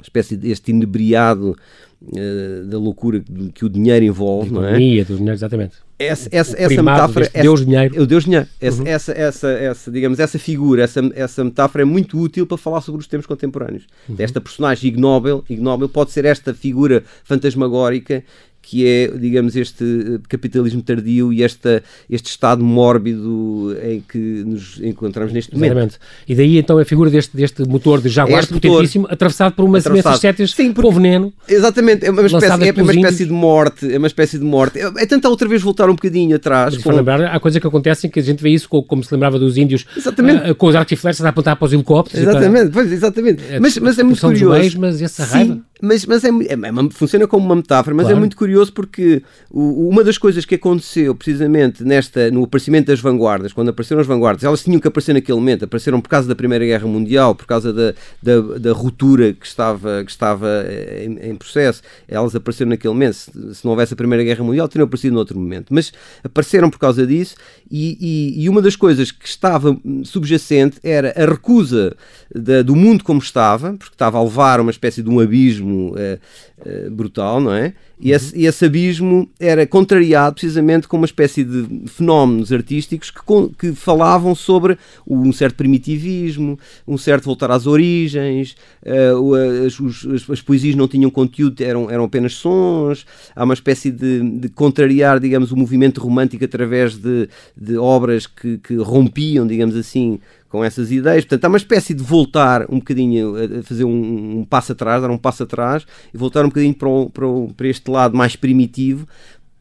espécie 0.01 0.35
deste 0.35 0.71
inebriado 0.71 1.55
uh, 2.01 2.65
da 2.65 2.77
loucura 2.77 3.23
que 3.53 3.65
o 3.65 3.69
dinheiro 3.69 4.05
envolve, 4.05 4.51
não 4.51 4.65
é? 4.65 4.73
do 4.73 4.77
dinheiro, 4.77 5.31
exatamente. 5.31 5.75
Essa, 5.99 6.29
essa, 6.31 6.59
essa 6.59 6.81
metáfora. 6.81 7.25
Essa, 7.25 7.41
Deus 7.43 7.63
dinheiro. 7.63 8.01
O 8.01 8.07
Deus 8.07 8.23
dinheiro. 8.23 8.47
Essa, 8.59 8.81
uhum. 8.81 8.87
essa, 8.87 9.11
essa, 9.11 9.49
essa, 9.51 9.91
digamos, 9.91 10.19
essa 10.19 10.39
figura, 10.39 10.83
essa, 10.83 10.99
essa 11.13 11.43
metáfora 11.43 11.83
é 11.83 11.85
muito 11.85 12.19
útil 12.19 12.47
para 12.47 12.57
falar 12.57 12.81
sobre 12.81 13.01
os 13.01 13.07
tempos 13.07 13.27
contemporâneos. 13.27 13.85
Uhum. 14.09 14.15
Esta 14.17 14.41
personagem 14.41 14.89
ignóbil, 14.89 15.43
ignóbil 15.49 15.87
pode 15.87 16.11
ser 16.11 16.25
esta 16.25 16.53
figura 16.53 17.03
fantasmagórica 17.23 18.23
que 18.61 18.87
é, 18.87 19.07
digamos, 19.17 19.55
este 19.55 19.83
eh, 19.83 20.19
capitalismo 20.29 20.81
tardio 20.81 21.33
e 21.33 21.43
esta, 21.43 21.83
este 22.09 22.29
estado 22.29 22.63
mórbido 22.63 23.75
em 23.83 24.01
que 24.01 24.17
nos 24.17 24.79
encontramos 24.81 25.33
neste 25.33 25.53
momento. 25.53 25.71
Exatamente. 25.71 25.99
E 26.27 26.35
daí 26.35 26.57
então 26.57 26.77
a 26.77 26.85
figura 26.85 27.09
deste, 27.09 27.35
deste 27.35 27.63
motor 27.67 27.99
de 28.01 28.09
Jaguar 28.09 28.43
este 28.43 28.53
potentíssimo, 28.53 29.03
motor, 29.03 29.13
atravessado 29.13 29.53
por 29.55 29.65
umas 29.65 29.85
imensas 29.85 30.19
setas 30.19 30.51
Sim, 30.51 30.73
por, 30.73 30.83
com 30.83 30.91
veneno. 30.91 31.33
Exatamente, 31.47 32.05
é 32.05 32.11
uma 32.11 32.25
espécie, 32.25 32.45
é 32.45 32.71
uma 32.71 32.93
espécie 32.93 33.25
de 33.25 33.31
morte, 33.31 33.93
é 33.93 33.97
uma 33.97 34.07
espécie 34.07 34.37
de 34.37 34.45
morte. 34.45 34.79
É, 34.79 34.91
é 34.97 35.05
tentar 35.05 35.29
outra 35.29 35.47
vez 35.47 35.61
voltar 35.61 35.89
um 35.89 35.95
bocadinho 35.95 36.35
atrás. 36.35 36.77
Com... 36.77 36.91
lembrar, 36.91 37.21
há 37.23 37.39
coisas 37.39 37.59
que 37.59 37.67
acontecem 37.67 38.09
que 38.09 38.19
a 38.19 38.23
gente 38.23 38.43
vê 38.43 38.51
isso 38.51 38.69
como, 38.69 38.83
como 38.83 39.03
se 39.03 39.11
lembrava 39.13 39.39
dos 39.39 39.57
índios 39.57 39.85
uh, 39.97 40.55
com 40.55 40.67
os 40.67 40.75
arcos 40.75 40.91
e 40.91 40.95
flechas 40.95 41.25
a 41.25 41.29
apontar 41.29 41.55
para 41.55 41.65
os 41.65 41.73
helicópteros. 41.73 42.27
Exatamente, 42.27 42.65
para... 42.65 42.73
pois, 42.73 42.91
exatamente. 42.91 43.43
É, 43.49 43.59
mas, 43.59 43.77
mas 43.79 43.97
é 43.97 44.03
muito 44.03 44.21
curioso. 44.21 44.79
mas 44.79 45.01
essa 45.01 45.25
raiva... 45.25 45.59
Mas, 45.81 46.05
mas 46.05 46.23
é, 46.23 46.27
é, 46.27 46.53
é, 46.53 46.89
funciona 46.91 47.27
como 47.27 47.43
uma 47.43 47.55
metáfora, 47.55 47.95
mas 47.95 48.05
é 48.05 48.09
claro. 48.09 48.17
é 48.17 48.19
muito 48.19 48.37
curioso 48.37 48.71
porque 48.71 49.23
o, 49.49 49.89
uma 49.89 50.03
das 50.03 50.17
coisas 50.17 50.45
que 50.45 50.53
aconteceu 50.53 51.15
precisamente 51.15 51.83
nesta, 51.83 52.29
no 52.29 52.43
aparecimento 52.43 52.87
das 52.87 52.99
vanguardas, 52.99 53.51
quando 53.51 53.69
apareceram 53.69 53.99
as 53.99 54.05
vanguardas, 54.05 54.43
elas 54.43 54.63
tinham 54.63 54.79
que 54.79 54.87
aparecer 54.87 55.13
naquele 55.13 55.39
momento, 55.39 55.65
apareceram 55.65 55.99
por 55.99 56.07
causa 56.07 56.27
da 56.27 56.35
Primeira 56.35 56.63
Guerra 56.63 56.87
Mundial, 56.87 57.33
por 57.33 57.47
causa 57.47 57.73
da, 57.73 57.95
da, 58.21 58.41
da 58.59 58.71
ruptura 58.73 59.33
que 59.33 59.45
estava, 59.45 60.03
que 60.03 60.11
estava 60.11 60.47
eh, 60.67 61.05
em, 61.05 61.31
em, 61.31 61.35
processo, 61.35 61.81
elas 62.07 62.35
apareceram 62.35 62.69
naquele 62.69 62.93
momento. 62.93 63.15
Se, 63.15 63.55
se, 63.55 63.65
não 63.65 63.71
houvesse 63.71 63.93
a 63.93 63.97
Primeira 63.97 64.23
Guerra 64.23 64.43
Mundial, 64.43 64.67
teriam 64.67 64.85
aparecido 64.85 65.15
noutro 65.15 65.39
momento. 65.39 65.73
Mas 65.73 65.91
apareceram 66.23 66.69
por 66.69 66.77
causa 66.77 67.07
disso 67.07 67.35
e, 67.69 67.97
e, 67.99 68.43
e 68.43 68.49
uma 68.49 68.61
das 68.61 68.75
coisas 68.75 69.11
que 69.11 69.27
estava 69.27 69.75
subjacente 70.03 70.77
era 70.83 71.11
a 71.15 71.25
recusa 71.25 71.95
da, 72.33 72.61
do 72.61 72.75
mundo 72.75 73.03
como 73.03 73.19
estava, 73.19 73.73
porque 73.73 73.95
estava 73.95 74.19
a 74.19 74.23
levar 74.23 74.59
uma 74.59 74.71
espécie 74.71 75.01
de 75.01 75.09
um 75.09 75.19
abismo 75.19 75.70
uh, 75.71 75.95
uh, 75.95 76.91
brutal, 76.91 77.39
não 77.39 77.53
é? 77.53 77.73
E, 77.99 78.11
esse, 78.11 78.43
esse 78.43 78.65
abismo 78.65 79.29
era 79.39 79.65
contrariado 79.67 80.33
precisamente 80.33 80.87
com 80.87 80.97
uma 80.97 81.05
espécie 81.05 81.43
de 81.43 81.87
fenómenos 81.87 82.51
artísticos 82.51 83.11
que, 83.11 83.21
que 83.57 83.75
falavam 83.75 84.33
sobre 84.33 84.77
um 85.07 85.31
certo 85.31 85.55
primitivismo, 85.55 86.57
um 86.87 86.97
certo 86.97 87.25
voltar 87.25 87.51
às 87.51 87.67
origens, 87.67 88.55
uh, 88.83 89.65
as, 89.65 89.79
os, 89.79 90.29
as, 90.29 90.41
poesias 90.41 90.75
não 90.75 90.87
tinham 90.87 91.11
conteúdo, 91.11 91.61
eram, 91.61 91.89
eram 91.91 92.05
apenas 92.05 92.33
sons, 92.33 93.05
há 93.35 93.43
uma 93.43 93.53
espécie 93.53 93.91
de, 93.91 94.19
de 94.39 94.49
contrariar, 94.49 95.19
digamos, 95.19 95.51
o 95.51 95.55
movimento 95.55 96.01
romântico 96.01 96.43
através 96.43 96.97
de, 96.97 97.29
de 97.55 97.77
obras 97.77 98.25
que, 98.25 98.57
que 98.57 98.75
rompiam, 98.77 99.45
digamos 99.45 99.75
assim, 99.75 100.19
com 100.51 100.63
essas 100.63 100.91
ideias. 100.91 101.23
Portanto, 101.23 101.45
há 101.45 101.47
uma 101.47 101.57
espécie 101.57 101.93
de 101.93 102.03
voltar 102.03 102.65
um 102.69 102.77
bocadinho, 102.77 103.35
a 103.37 103.63
fazer 103.63 103.85
um, 103.85 104.39
um 104.39 104.45
passo 104.45 104.73
atrás, 104.73 105.01
dar 105.01 105.09
um 105.09 105.17
passo 105.17 105.43
atrás 105.43 105.85
e 106.13 106.17
voltar 106.17 106.43
um 106.43 106.49
bocadinho 106.49 106.73
para, 106.73 106.89
o, 106.89 107.09
para, 107.09 107.25
o, 107.25 107.53
para 107.55 107.67
este 107.67 107.89
lado 107.89 108.17
mais 108.17 108.35
primitivo 108.35 109.07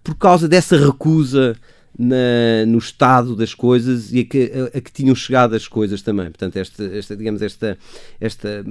por 0.03 0.17
causa 0.17 0.49
dessa 0.49 0.77
recusa 0.77 1.57
na, 1.99 2.65
no 2.67 2.79
estado 2.79 3.37
das 3.37 3.53
coisas 3.53 4.13
e 4.13 4.21
a 4.21 4.25
que, 4.25 4.53
a, 4.75 4.79
a 4.79 4.81
que, 4.81 4.93
tinham 4.93 5.15
chegado 5.15 5.55
as 5.55 5.69
coisas 5.69 6.03
também. 6.03 6.27
Portanto, 6.27 6.57
esta, 6.57 6.85
esta 6.85 7.17
digamos, 7.17 7.43
esta, 7.43 7.77
esta 8.21 8.65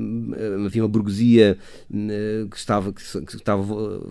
havia 0.65 0.81
uma 0.81 0.87
burguesia 0.87 1.57
eh, 1.93 2.45
que 2.49 2.57
estava, 2.57 2.91
que, 2.93 3.35
estava 3.35 3.63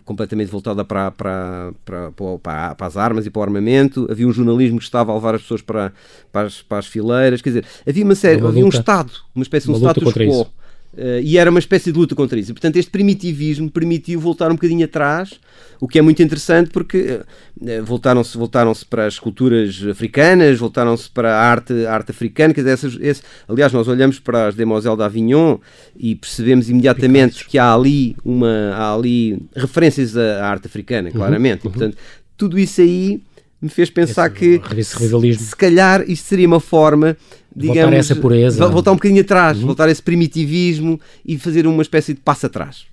completamente 0.05 0.51
voltada 0.51 0.85
para, 0.85 1.11
para, 1.11 1.73
para, 1.85 2.13
para, 2.13 2.75
para 2.75 2.87
as 2.87 2.97
armas 2.97 3.27
e 3.27 3.31
para 3.31 3.41
o 3.41 3.43
armamento, 3.43 4.07
havia 4.11 4.27
um 4.27 4.33
jornalismo 4.33 4.79
que 4.79 4.85
estava 4.85 5.13
a 5.13 5.15
levar 5.15 5.35
as 5.35 5.43
pessoas 5.43 5.63
para, 5.63 5.93
para, 6.33 6.47
as, 6.47 6.63
para 6.63 6.79
as 6.79 6.87
fileiras, 6.87 7.43
quer 7.43 7.51
dizer, 7.51 7.65
havia 7.87 8.05
uma 8.05 8.15
série, 8.15 8.45
havia 8.45 8.65
um 8.65 8.69
Estado, 8.69 9.13
uma 9.35 9.43
espécie 9.43 9.67
de 9.67 9.73
um 9.73 9.77
status 9.77 10.15
quo. 10.15 10.47
Uh, 10.95 11.21
e 11.23 11.37
era 11.37 11.51
uma 11.51 11.59
espécie 11.59 11.93
de 11.93 11.99
luta 11.99 12.15
contra 12.15 12.39
isso. 12.39 12.53
Portanto, 12.53 12.77
este 12.77 12.91
primitivismo 12.91 13.71
permitiu 13.71 14.19
voltar 14.19 14.51
um 14.51 14.55
bocadinho 14.55 14.85
atrás, 14.85 15.39
o 15.79 15.87
que 15.87 15.99
é 15.99 16.03
muito 16.03 16.23
interessante 16.23 16.71
porque 16.71 17.21
uh, 17.61 17.85
voltaram-se 17.85 18.37
voltaram 18.37 18.73
para 18.89 19.07
as 19.07 19.19
culturas 19.19 19.85
africanas, 19.89 20.59
voltaram-se 20.59 21.09
para 21.11 21.37
a 21.37 21.41
arte, 21.41 21.87
a 21.87 21.95
arte 21.95 22.11
africana. 22.11 22.55
Quer 22.55 22.63
dizer, 22.63 22.73
essas, 22.73 22.99
esse, 23.01 23.23
aliás, 23.47 23.73
nós 23.73 23.87
olhamos 23.87 24.19
para 24.19 24.49
as 24.49 24.55
Demoiselles 24.55 24.99
d'Avignon 24.99 25.59
e 25.97 26.15
percebemos 26.15 26.69
imediatamente 26.71 27.35
Picasso. 27.35 27.51
que 27.51 27.59
há 27.59 27.73
ali, 27.73 28.17
uma, 28.25 28.73
há 28.75 28.95
ali 28.95 29.41
referências 29.55 30.17
à 30.17 30.49
arte 30.49 30.67
africana, 30.67 31.11
uhum, 31.11 31.15
claramente. 31.15 31.67
Uhum, 31.67 31.71
uhum. 31.71 31.77
E, 31.77 31.79
portanto, 31.79 31.99
tudo 32.37 32.59
isso 32.59 32.81
aí 32.81 33.21
me 33.61 33.69
fez 33.69 33.91
pensar 33.91 34.27
esse, 34.29 34.39
que 34.39 35.35
se 35.35 35.57
calhar 35.57 36.05
isto 36.09 36.27
seria 36.27 36.47
uma 36.47 36.61
forma 36.61 37.17
digamos, 37.55 37.81
voltar 37.81 37.97
a 37.97 37.99
essa 37.99 38.17
pureza. 38.17 38.69
voltar 38.69 38.93
um 38.93 38.97
bocadinho 38.97 39.21
atrás, 39.21 39.59
uhum. 39.59 39.67
voltar 39.67 39.89
a 39.89 39.91
esse 39.91 40.03
primitivismo 40.03 41.01
e 41.25 41.39
fazer 41.39 41.67
uma 41.67 41.83
espécie 41.83 42.15
de 42.15 42.21
passo 42.21 42.47
atrás. 42.47 42.87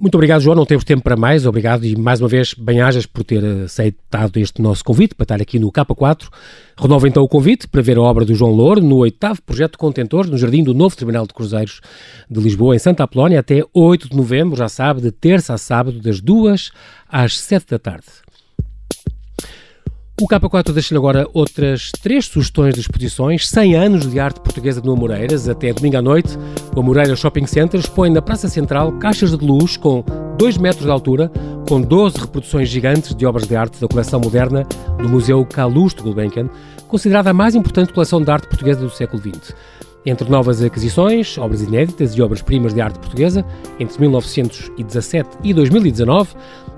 Muito 0.00 0.14
obrigado, 0.14 0.40
João. 0.40 0.56
Não 0.56 0.64
temos 0.64 0.82
tempo 0.82 1.02
para 1.02 1.14
mais. 1.14 1.44
Obrigado 1.44 1.84
e 1.84 1.94
mais 1.94 2.22
uma 2.22 2.28
vez, 2.28 2.54
bem-ajas 2.54 3.04
por 3.04 3.22
ter 3.22 3.44
aceitado 3.44 4.38
este 4.38 4.62
nosso 4.62 4.82
convite 4.82 5.14
para 5.14 5.24
estar 5.24 5.42
aqui 5.42 5.58
no 5.58 5.70
K4. 5.70 6.26
Renovo 6.78 7.06
então 7.06 7.22
o 7.22 7.28
convite 7.28 7.68
para 7.68 7.82
ver 7.82 7.98
a 7.98 8.00
obra 8.00 8.24
do 8.24 8.34
João 8.34 8.50
Louro 8.50 8.80
no 8.80 8.96
oitavo 8.96 9.42
projeto 9.42 9.72
de 9.72 9.78
contentores 9.78 10.30
no 10.30 10.38
Jardim 10.38 10.64
do 10.64 10.72
Novo 10.72 10.96
Terminal 10.96 11.26
de 11.26 11.34
Cruzeiros 11.34 11.82
de 12.30 12.40
Lisboa, 12.40 12.74
em 12.74 12.78
Santa 12.78 13.04
Apolónia, 13.04 13.40
até 13.40 13.62
8 13.74 14.08
de 14.08 14.16
novembro, 14.16 14.56
já 14.56 14.70
sabe, 14.70 15.02
de 15.02 15.12
terça 15.12 15.52
a 15.52 15.58
sábado, 15.58 16.00
das 16.00 16.18
2 16.18 16.72
às 17.06 17.38
7 17.38 17.66
da 17.68 17.78
tarde. 17.78 18.06
O 20.20 20.28
K4 20.28 20.74
deixa-lhe 20.74 20.98
agora 20.98 21.26
outras 21.32 21.90
três 22.02 22.26
sugestões 22.26 22.74
de 22.74 22.80
exposições. 22.80 23.48
100 23.48 23.74
anos 23.74 24.10
de 24.10 24.20
arte 24.20 24.38
portuguesa 24.40 24.78
no 24.84 24.92
Amoreiras, 24.92 25.48
até 25.48 25.72
domingo 25.72 25.96
à 25.96 26.02
noite. 26.02 26.36
O 26.76 26.80
Amoreiras 26.80 27.18
Shopping 27.18 27.46
Center 27.46 27.80
expõe 27.80 28.10
na 28.10 28.20
Praça 28.20 28.46
Central 28.46 28.92
caixas 28.98 29.34
de 29.34 29.42
luz 29.42 29.78
com 29.78 30.04
2 30.36 30.58
metros 30.58 30.84
de 30.84 30.90
altura, 30.90 31.32
com 31.66 31.80
12 31.80 32.18
reproduções 32.18 32.68
gigantes 32.68 33.14
de 33.14 33.24
obras 33.24 33.46
de 33.48 33.56
arte 33.56 33.80
da 33.80 33.88
coleção 33.88 34.20
moderna 34.20 34.66
do 34.98 35.08
Museu 35.08 35.42
Calouste 35.46 36.02
Gulbenkian, 36.02 36.50
considerada 36.86 37.30
a 37.30 37.34
mais 37.34 37.54
importante 37.54 37.90
coleção 37.90 38.20
de 38.20 38.30
arte 38.30 38.46
portuguesa 38.46 38.80
do 38.80 38.90
século 38.90 39.22
XX. 39.22 39.54
Entre 40.04 40.30
novas 40.30 40.62
aquisições, 40.62 41.36
obras 41.36 41.62
inéditas 41.62 42.14
e 42.14 42.22
obras-primas 42.22 42.72
de 42.72 42.80
arte 42.80 42.98
portuguesa, 42.98 43.44
entre 43.78 44.00
1917 44.00 45.28
e 45.44 45.52
2019, 45.52 46.30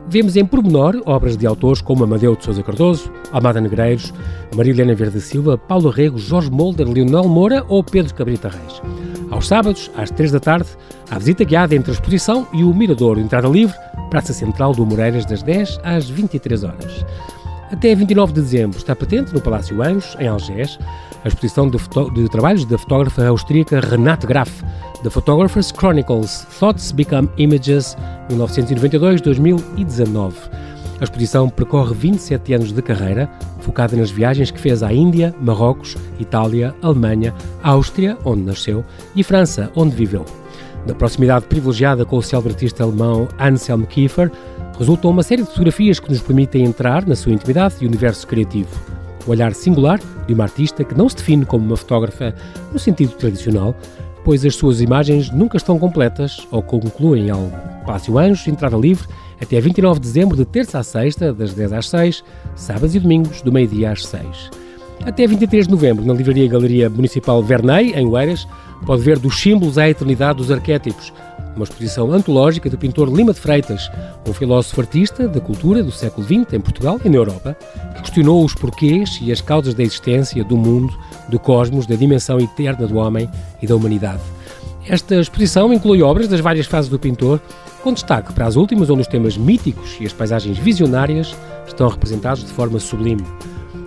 Vemos 0.09 0.37
em 0.37 0.45
pormenor 0.45 1.01
obras 1.07 1.37
de 1.37 1.47
autores 1.47 1.81
como 1.81 2.05
Amadeu 2.05 2.37
de 2.37 2.45
Sousa 2.45 2.63
Cardoso, 2.63 3.11
Almada 3.33 3.61
Negreiros, 3.61 4.13
Marilena 4.55 4.95
Verde 4.95 5.21
Silva, 5.21 5.57
Paulo 5.57 5.91
Rego, 5.91 6.19
Jorge 6.19 6.51
Molder, 6.51 6.89
Leonel 6.89 7.29
Moura 7.29 7.65
ou 7.69 7.83
Pedro 7.83 8.15
Cabrita 8.15 8.49
Reis. 8.49 8.83
Aos 9.31 9.49
sábados, 9.49 9.91
às 9.97 10.11
três 10.11 10.31
da 10.31 10.41
tarde, 10.41 10.69
a 11.11 11.19
visita 11.19 11.45
guiada 11.45 11.75
entre 11.75 11.91
a 11.91 11.95
exposição 11.95 12.47
e 12.53 12.63
o 12.63 12.75
Mirador, 12.75 13.19
entrada 13.19 13.49
livre, 13.49 13.75
Praça 14.11 14.33
Central 14.35 14.75
do 14.75 14.85
Moreiras, 14.85 15.25
das 15.25 15.43
10 15.43 15.81
às 15.83 16.11
23 16.11 16.65
horas. 16.65 17.07
Até 17.71 17.95
29 17.95 18.35
de 18.35 18.43
dezembro 18.43 18.77
está 18.77 18.95
patente 18.95 19.33
no 19.33 19.41
Palácio 19.41 19.81
Anjos, 19.83 20.15
em 20.21 20.29
Algés, 20.29 20.79
a 21.25 21.29
exposição 21.29 21.69
de, 21.69 21.79
de 22.15 22.29
trabalhos 22.29 22.65
da 22.65 22.77
fotógrafa 22.77 23.27
austríaca 23.27 23.81
Renate 23.81 24.27
Graf, 24.27 24.63
The 25.03 25.11
Photographer's 25.11 25.73
Chronicles 25.73 26.47
Thoughts 26.59 26.93
Become 26.93 27.29
Images 27.37 27.97
1992-2019. 28.31 30.33
A 31.01 31.05
exposição 31.05 31.49
percorre 31.49 31.95
27 31.95 32.55
anos 32.55 32.73
de 32.73 32.81
carreira, 32.81 33.29
focada 33.61 33.97
nas 33.97 34.11
viagens 34.11 34.53
que 34.53 34.61
fez 34.61 34.83
à 34.83 34.93
Índia, 34.93 35.35
Marrocos, 35.41 35.97
Itália, 36.21 36.75
Alemanha, 36.81 37.35
Áustria, 37.63 38.17
onde 38.25 38.43
nasceu, 38.43 38.85
e 39.17 39.25
França, 39.25 39.71
onde 39.75 39.97
viveu. 39.97 40.25
Da 40.87 40.95
proximidade 40.95 41.47
privilegiada 41.47 42.05
com 42.05 42.17
o 42.17 42.23
célebre 42.23 42.53
artista 42.53 42.85
alemão 42.85 43.27
Anselm 43.39 43.83
Kiefer, 43.83 44.31
resultam 44.79 45.11
uma 45.11 45.23
série 45.23 45.43
de 45.43 45.49
fotografias 45.49 45.99
que 45.99 46.11
nos 46.11 46.21
permitem 46.21 46.65
entrar 46.65 47.07
na 47.07 47.17
sua 47.17 47.33
intimidade 47.33 47.77
e 47.81 47.87
universo 47.87 48.27
criativo. 48.27 49.02
O 49.27 49.31
olhar 49.31 49.55
singular 49.55 50.01
de 50.27 50.35
uma 50.35 50.45
artista 50.45 50.85
que 50.85 50.97
não 50.97 51.09
se 51.09 51.17
define 51.17 51.45
como 51.45 51.65
uma 51.65 51.77
fotógrafa 51.77 52.35
no 52.73 52.79
sentido 52.79 53.13
tradicional, 53.13 53.75
pois 54.25 54.45
as 54.45 54.55
suas 54.55 54.81
imagens 54.81 55.31
nunca 55.31 55.57
estão 55.57 55.79
completas 55.79 56.47
ou 56.51 56.63
concluem 56.63 57.31
ao 57.31 57.51
Palácio 57.85 58.19
Anjos, 58.19 58.47
entrada 58.47 58.77
livre, 58.77 59.07
até 59.41 59.61
29 59.61 59.99
de 59.99 60.07
dezembro, 60.07 60.37
de 60.37 60.45
terça 60.45 60.79
a 60.79 60.83
sexta, 60.83 61.33
das 61.33 61.53
10 61.53 61.73
às 61.73 61.89
6, 61.89 62.25
sábados 62.55 62.95
e 62.95 63.01
domingos, 63.01 63.43
do 63.43 63.53
meio-dia 63.53 63.91
às 63.91 64.07
6. 64.07 64.51
Até 65.05 65.27
23 65.27 65.67
de 65.67 65.73
novembro, 65.73 66.05
na 66.05 66.15
Livraria 66.15 66.47
Galeria 66.47 66.89
Municipal 66.89 67.43
Vernei, 67.43 67.93
em 67.93 68.07
Oeiras, 68.07 68.47
pode 68.87 69.03
ver 69.03 69.19
dos 69.19 69.41
símbolos 69.41 69.79
à 69.79 69.89
eternidade 69.89 70.39
dos 70.39 70.51
arquétipos, 70.51 71.13
uma 71.55 71.65
exposição 71.65 72.13
antológica 72.13 72.69
do 72.69 72.79
pintor 72.79 73.09
Lima 73.15 73.33
de 73.33 73.41
Freitas, 73.41 73.91
um 74.29 74.33
filósofo 74.33 74.81
artista 74.81 75.29
da 75.29 75.41
cultura 75.41 75.83
do 75.83 75.91
século 75.91 76.27
XX 76.27 76.55
em 76.55 76.61
Portugal 76.61 77.01
e 77.05 77.09
na 77.09 77.17
Europa, 77.17 77.57
que 77.95 78.03
questionou 78.03 78.45
os 78.45 78.55
porquês 78.55 79.19
e 79.23 79.31
as 79.31 79.41
causas 79.41 79.75
da 79.75 79.83
existência, 79.83 80.43
do 80.45 80.57
mundo, 80.57 80.97
do 81.29 81.39
cosmos, 81.39 81.87
da 81.87 81.95
dimensão 81.95 82.39
eterna 82.39 82.87
do 82.87 82.97
homem 82.97 83.29
e 83.61 83.67
da 83.67 83.77
humanidade. 83.77 84.21
Esta 84.89 85.15
exposição 85.15 85.73
inclui 85.73 86.03
obras 86.03 86.27
das 86.27 86.41
várias 86.41 86.67
fases 86.67 86.91
do 86.91 86.99
pintor, 86.99 87.41
com 87.83 87.93
destaque 87.93 88.33
para 88.33 88.47
as 88.47 88.57
últimas, 88.57 88.91
onde 88.91 89.03
os 89.03 89.07
temas 89.07 89.37
míticos 89.37 89.97
e 90.01 90.07
as 90.07 90.13
paisagens 90.13 90.59
visionárias 90.59 91.35
estão 91.67 91.89
representados 91.89 92.45
de 92.45 92.51
forma 92.51 92.79
sublime. 92.79 93.25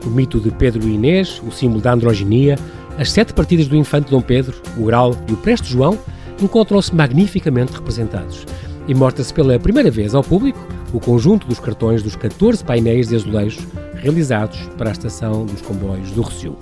O 0.05 0.09
mito 0.09 0.39
de 0.39 0.51
Pedro 0.51 0.87
e 0.87 0.93
Inês, 0.93 1.41
o 1.45 1.51
símbolo 1.51 1.81
da 1.81 1.93
androginia, 1.93 2.57
as 2.97 3.11
sete 3.11 3.33
partidas 3.33 3.67
do 3.67 3.75
infante 3.75 4.09
Dom 4.09 4.21
Pedro, 4.21 4.55
o 4.77 4.85
Grau 4.85 5.15
e 5.27 5.33
o 5.33 5.37
Preste 5.37 5.67
João 5.67 5.97
encontram-se 6.41 6.93
magnificamente 6.93 7.73
representados. 7.73 8.45
E 8.87 8.93
mostra-se 8.93 9.33
pela 9.33 9.59
primeira 9.59 9.89
vez 9.89 10.13
ao 10.13 10.23
público 10.23 10.59
o 10.93 10.99
conjunto 10.99 11.47
dos 11.47 11.59
cartões 11.59 12.03
dos 12.03 12.15
14 12.15 12.63
painéis 12.63 13.07
de 13.07 13.15
azulejos 13.15 13.65
realizados 13.95 14.59
para 14.77 14.89
a 14.89 14.91
estação 14.91 15.45
dos 15.45 15.61
comboios 15.61 16.11
do 16.11 16.21
Rossio. 16.21 16.55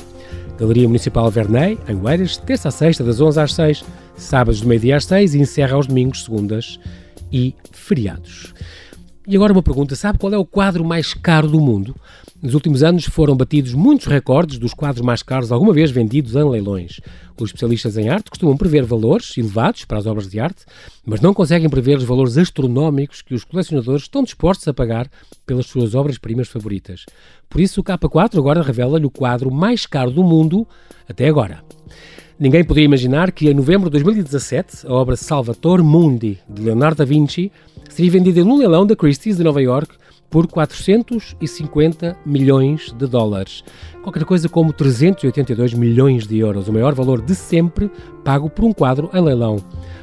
Galeria 0.57 0.87
Municipal 0.87 1.29
Vernei, 1.29 1.77
em 1.89 1.99
Oeiras, 2.01 2.37
terça 2.37 2.69
a 2.69 2.71
sexta, 2.71 3.03
das 3.03 3.19
11 3.19 3.39
às 3.39 3.53
6, 3.53 3.83
sábados 4.15 4.61
do 4.61 4.67
meio-dia 4.67 4.95
às 4.95 5.05
6 5.05 5.33
e 5.33 5.39
encerra 5.39 5.75
aos 5.75 5.87
domingos, 5.87 6.23
segundas 6.23 6.79
e 7.31 7.55
feriados. 7.71 8.53
E 9.27 9.35
agora 9.35 9.51
uma 9.53 9.63
pergunta: 9.63 9.95
sabe 9.95 10.19
qual 10.19 10.33
é 10.33 10.37
o 10.37 10.45
quadro 10.45 10.85
mais 10.85 11.13
caro 11.13 11.47
do 11.47 11.59
mundo? 11.59 11.95
Nos 12.43 12.55
últimos 12.55 12.83
anos 12.83 13.05
foram 13.05 13.37
batidos 13.37 13.73
muitos 13.73 14.05
recordes 14.05 14.59
dos 14.59 14.73
quadros 14.73 15.01
mais 15.01 15.23
caros 15.23 15.49
alguma 15.49 15.71
vez 15.71 15.89
vendidos 15.91 16.35
em 16.35 16.43
leilões. 16.43 16.99
Os 17.39 17.45
especialistas 17.45 17.95
em 17.95 18.09
arte 18.09 18.29
costumam 18.29 18.57
prever 18.57 18.83
valores 18.83 19.37
elevados 19.37 19.85
para 19.85 19.97
as 19.97 20.05
obras 20.05 20.29
de 20.29 20.41
arte, 20.41 20.65
mas 21.05 21.21
não 21.21 21.33
conseguem 21.33 21.69
prever 21.69 21.97
os 21.97 22.03
valores 22.03 22.37
astronómicos 22.37 23.21
que 23.21 23.33
os 23.33 23.45
colecionadores 23.45 24.01
estão 24.01 24.25
dispostos 24.25 24.67
a 24.67 24.73
pagar 24.73 25.09
pelas 25.45 25.67
suas 25.67 25.95
obras-primas 25.95 26.49
favoritas. 26.49 27.05
Por 27.49 27.61
isso, 27.61 27.79
o 27.79 27.83
K4 27.83 28.37
agora 28.37 28.61
revela-lhe 28.61 29.05
o 29.05 29.09
quadro 29.09 29.49
mais 29.49 29.85
caro 29.85 30.11
do 30.11 30.21
mundo 30.21 30.67
até 31.07 31.29
agora. 31.29 31.63
Ninguém 32.37 32.65
podia 32.65 32.83
imaginar 32.83 33.31
que 33.31 33.49
em 33.49 33.53
novembro 33.53 33.89
de 33.89 33.91
2017 33.93 34.85
a 34.85 34.91
obra 34.91 35.15
Salvator 35.15 35.81
Mundi, 35.81 36.39
de 36.49 36.61
Leonardo 36.61 36.97
da 36.97 37.05
Vinci, 37.05 37.53
seria 37.87 38.11
vendida 38.11 38.43
num 38.43 38.57
leilão 38.57 38.85
da 38.85 38.97
Christie's 38.97 39.37
de 39.37 39.45
Nova 39.45 39.61
York 39.61 40.02
por 40.33 40.47
450 40.47 42.17
milhões 42.25 42.91
de 42.91 43.05
dólares. 43.05 43.63
Qualquer 44.01 44.25
coisa 44.25 44.49
como 44.49 44.73
382 44.73 45.75
milhões 45.75 46.25
de 46.25 46.39
euros, 46.39 46.67
o 46.67 46.73
maior 46.73 46.95
valor 46.95 47.21
de 47.21 47.35
sempre 47.35 47.91
pago 48.23 48.49
por 48.49 48.65
um 48.65 48.73
quadro 48.73 49.11
em 49.13 49.21
leilão. 49.21 49.57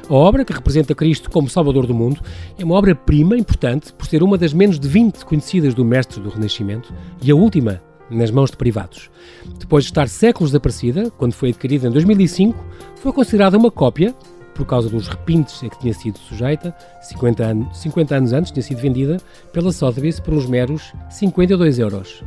A 0.09 0.13
obra, 0.13 0.45
que 0.45 0.53
representa 0.53 0.95
Cristo 0.95 1.29
como 1.29 1.49
Salvador 1.49 1.85
do 1.85 1.93
mundo, 1.93 2.21
é 2.57 2.63
uma 2.63 2.75
obra-prima 2.75 3.35
importante 3.35 3.91
por 3.91 4.07
ser 4.07 4.23
uma 4.23 4.37
das 4.37 4.53
menos 4.53 4.79
de 4.79 4.87
20 4.87 5.25
conhecidas 5.25 5.73
do 5.73 5.83
mestre 5.83 6.21
do 6.21 6.29
Renascimento 6.29 6.93
e 7.21 7.29
a 7.29 7.35
última 7.35 7.81
nas 8.09 8.31
mãos 8.31 8.51
de 8.51 8.55
privados. 8.55 9.09
Depois 9.59 9.83
de 9.83 9.89
estar 9.89 10.07
séculos 10.07 10.51
desaparecida, 10.51 11.11
quando 11.17 11.33
foi 11.33 11.49
adquirida 11.49 11.89
em 11.89 11.91
2005, 11.91 12.57
foi 12.95 13.11
considerada 13.11 13.57
uma 13.57 13.69
cópia 13.69 14.15
por 14.53 14.65
causa 14.65 14.89
dos 14.89 15.07
repintes 15.07 15.63
a 15.63 15.69
que 15.69 15.79
tinha 15.79 15.93
sido 15.93 16.19
sujeita, 16.19 16.75
50, 17.01 17.45
an 17.45 17.73
50 17.73 18.15
anos 18.15 18.33
antes 18.33 18.51
tinha 18.51 18.63
sido 18.63 18.79
vendida 18.79 19.17
pela 19.51 19.71
Sotheby's 19.71 20.19
por 20.19 20.33
uns 20.33 20.45
meros 20.45 20.93
52 21.09 21.79
euros. 21.79 22.23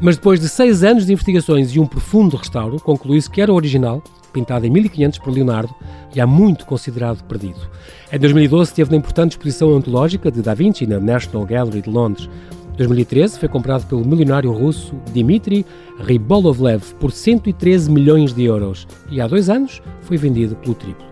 Mas 0.00 0.16
depois 0.16 0.40
de 0.40 0.48
seis 0.48 0.82
anos 0.82 1.06
de 1.06 1.12
investigações 1.12 1.74
e 1.74 1.80
um 1.80 1.86
profundo 1.86 2.36
restauro, 2.36 2.80
concluiu-se 2.80 3.30
que 3.30 3.40
era 3.40 3.52
original, 3.52 4.02
pintado 4.32 4.66
em 4.66 4.70
1500 4.70 5.18
por 5.18 5.32
Leonardo 5.32 5.74
e 6.14 6.20
há 6.20 6.26
muito 6.26 6.66
considerado 6.66 7.22
perdido. 7.24 7.60
Em 8.12 8.18
2012 8.18 8.74
teve 8.74 8.90
na 8.90 8.96
importante 8.96 9.32
exposição 9.32 9.74
antológica 9.74 10.30
de 10.30 10.42
Da 10.42 10.54
Vinci 10.54 10.86
na 10.86 10.98
National 10.98 11.46
Gallery 11.46 11.82
de 11.82 11.90
Londres. 11.90 12.28
2013 12.76 13.38
foi 13.38 13.48
comprado 13.48 13.86
pelo 13.86 14.04
milionário 14.04 14.50
russo 14.50 14.94
Dmitry 15.12 15.64
Rybolovlev 16.00 16.94
por 16.98 17.12
113 17.12 17.90
milhões 17.90 18.32
de 18.32 18.44
euros 18.44 18.88
e 19.10 19.20
há 19.20 19.26
dois 19.26 19.50
anos 19.50 19.82
foi 20.00 20.16
vendido 20.16 20.56
pelo 20.56 20.74
triplo. 20.74 21.11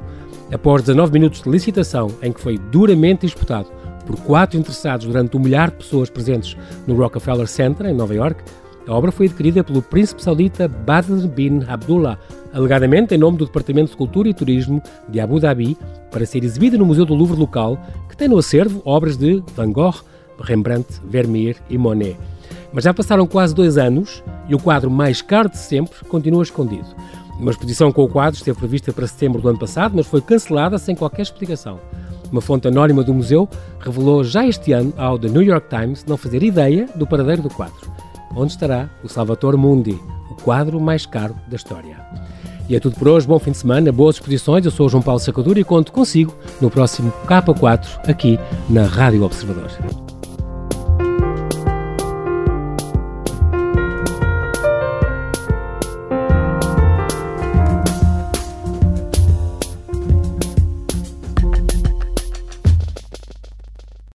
Após 0.52 0.82
19 0.82 1.12
minutos 1.12 1.42
de 1.42 1.48
licitação, 1.48 2.08
em 2.20 2.32
que 2.32 2.40
foi 2.40 2.58
duramente 2.58 3.24
disputado 3.26 3.68
por 4.04 4.16
quatro 4.22 4.58
interessados 4.58 5.06
durante 5.06 5.36
um 5.36 5.40
milhar 5.40 5.70
de 5.70 5.76
pessoas 5.76 6.10
presentes 6.10 6.56
no 6.86 6.96
Rockefeller 6.96 7.46
Center, 7.46 7.86
em 7.86 7.94
Nova 7.94 8.14
York, 8.14 8.42
a 8.88 8.92
obra 8.92 9.12
foi 9.12 9.26
adquirida 9.26 9.62
pelo 9.62 9.80
príncipe 9.80 10.22
saudita 10.22 10.66
Badr 10.66 11.28
bin 11.28 11.62
Abdullah, 11.68 12.18
alegadamente 12.52 13.14
em 13.14 13.18
nome 13.18 13.38
do 13.38 13.46
Departamento 13.46 13.92
de 13.92 13.96
Cultura 13.96 14.28
e 14.28 14.34
Turismo 14.34 14.82
de 15.08 15.20
Abu 15.20 15.38
Dhabi, 15.38 15.78
para 16.10 16.26
ser 16.26 16.42
exibida 16.42 16.76
no 16.76 16.84
Museu 16.84 17.04
do 17.04 17.14
Louvre 17.14 17.38
local, 17.38 17.78
que 18.08 18.16
tem 18.16 18.26
no 18.26 18.38
acervo 18.38 18.82
obras 18.84 19.16
de 19.16 19.44
Van 19.54 19.70
Gogh, 19.70 20.02
Rembrandt, 20.40 21.00
Vermeer 21.04 21.56
e 21.68 21.78
Monet. 21.78 22.16
Mas 22.72 22.82
já 22.82 22.92
passaram 22.92 23.26
quase 23.26 23.54
dois 23.54 23.78
anos 23.78 24.24
e 24.48 24.54
o 24.56 24.58
quadro 24.58 24.90
mais 24.90 25.22
caro 25.22 25.48
de 25.48 25.58
sempre 25.58 26.04
continua 26.08 26.42
escondido. 26.42 26.88
Uma 27.40 27.52
exposição 27.52 27.90
com 27.90 28.04
o 28.04 28.08
quadro 28.08 28.36
esteve 28.36 28.58
prevista 28.58 28.92
para 28.92 29.06
setembro 29.06 29.40
do 29.40 29.48
ano 29.48 29.58
passado, 29.58 29.94
mas 29.96 30.06
foi 30.06 30.20
cancelada 30.20 30.76
sem 30.76 30.94
qualquer 30.94 31.22
explicação. 31.22 31.80
Uma 32.30 32.42
fonte 32.42 32.68
anónima 32.68 33.02
do 33.02 33.14
museu 33.14 33.48
revelou 33.80 34.22
já 34.22 34.46
este 34.46 34.72
ano 34.72 34.92
ao 34.98 35.18
The 35.18 35.28
New 35.28 35.42
York 35.42 35.68
Times 35.74 36.04
não 36.04 36.18
fazer 36.18 36.42
ideia 36.42 36.86
do 36.94 37.06
paradeiro 37.06 37.40
do 37.40 37.48
quadro. 37.48 37.90
Onde 38.36 38.52
estará 38.52 38.90
o 39.02 39.08
Salvatore 39.08 39.56
Mundi, 39.56 39.98
o 40.30 40.34
quadro 40.42 40.78
mais 40.78 41.06
caro 41.06 41.34
da 41.48 41.56
história? 41.56 41.96
E 42.68 42.76
é 42.76 42.78
tudo 42.78 42.96
por 42.96 43.08
hoje. 43.08 43.26
Bom 43.26 43.38
fim 43.38 43.52
de 43.52 43.56
semana, 43.56 43.90
boas 43.90 44.16
exposições. 44.16 44.64
Eu 44.64 44.70
sou 44.70 44.86
o 44.86 44.88
João 44.90 45.02
Paulo 45.02 45.18
Sacadura 45.18 45.58
e 45.58 45.64
conto 45.64 45.90
consigo 45.90 46.36
no 46.60 46.70
próximo 46.70 47.10
K4 47.26 48.08
aqui 48.08 48.38
na 48.68 48.84
Rádio 48.84 49.24
Observador. 49.24 50.09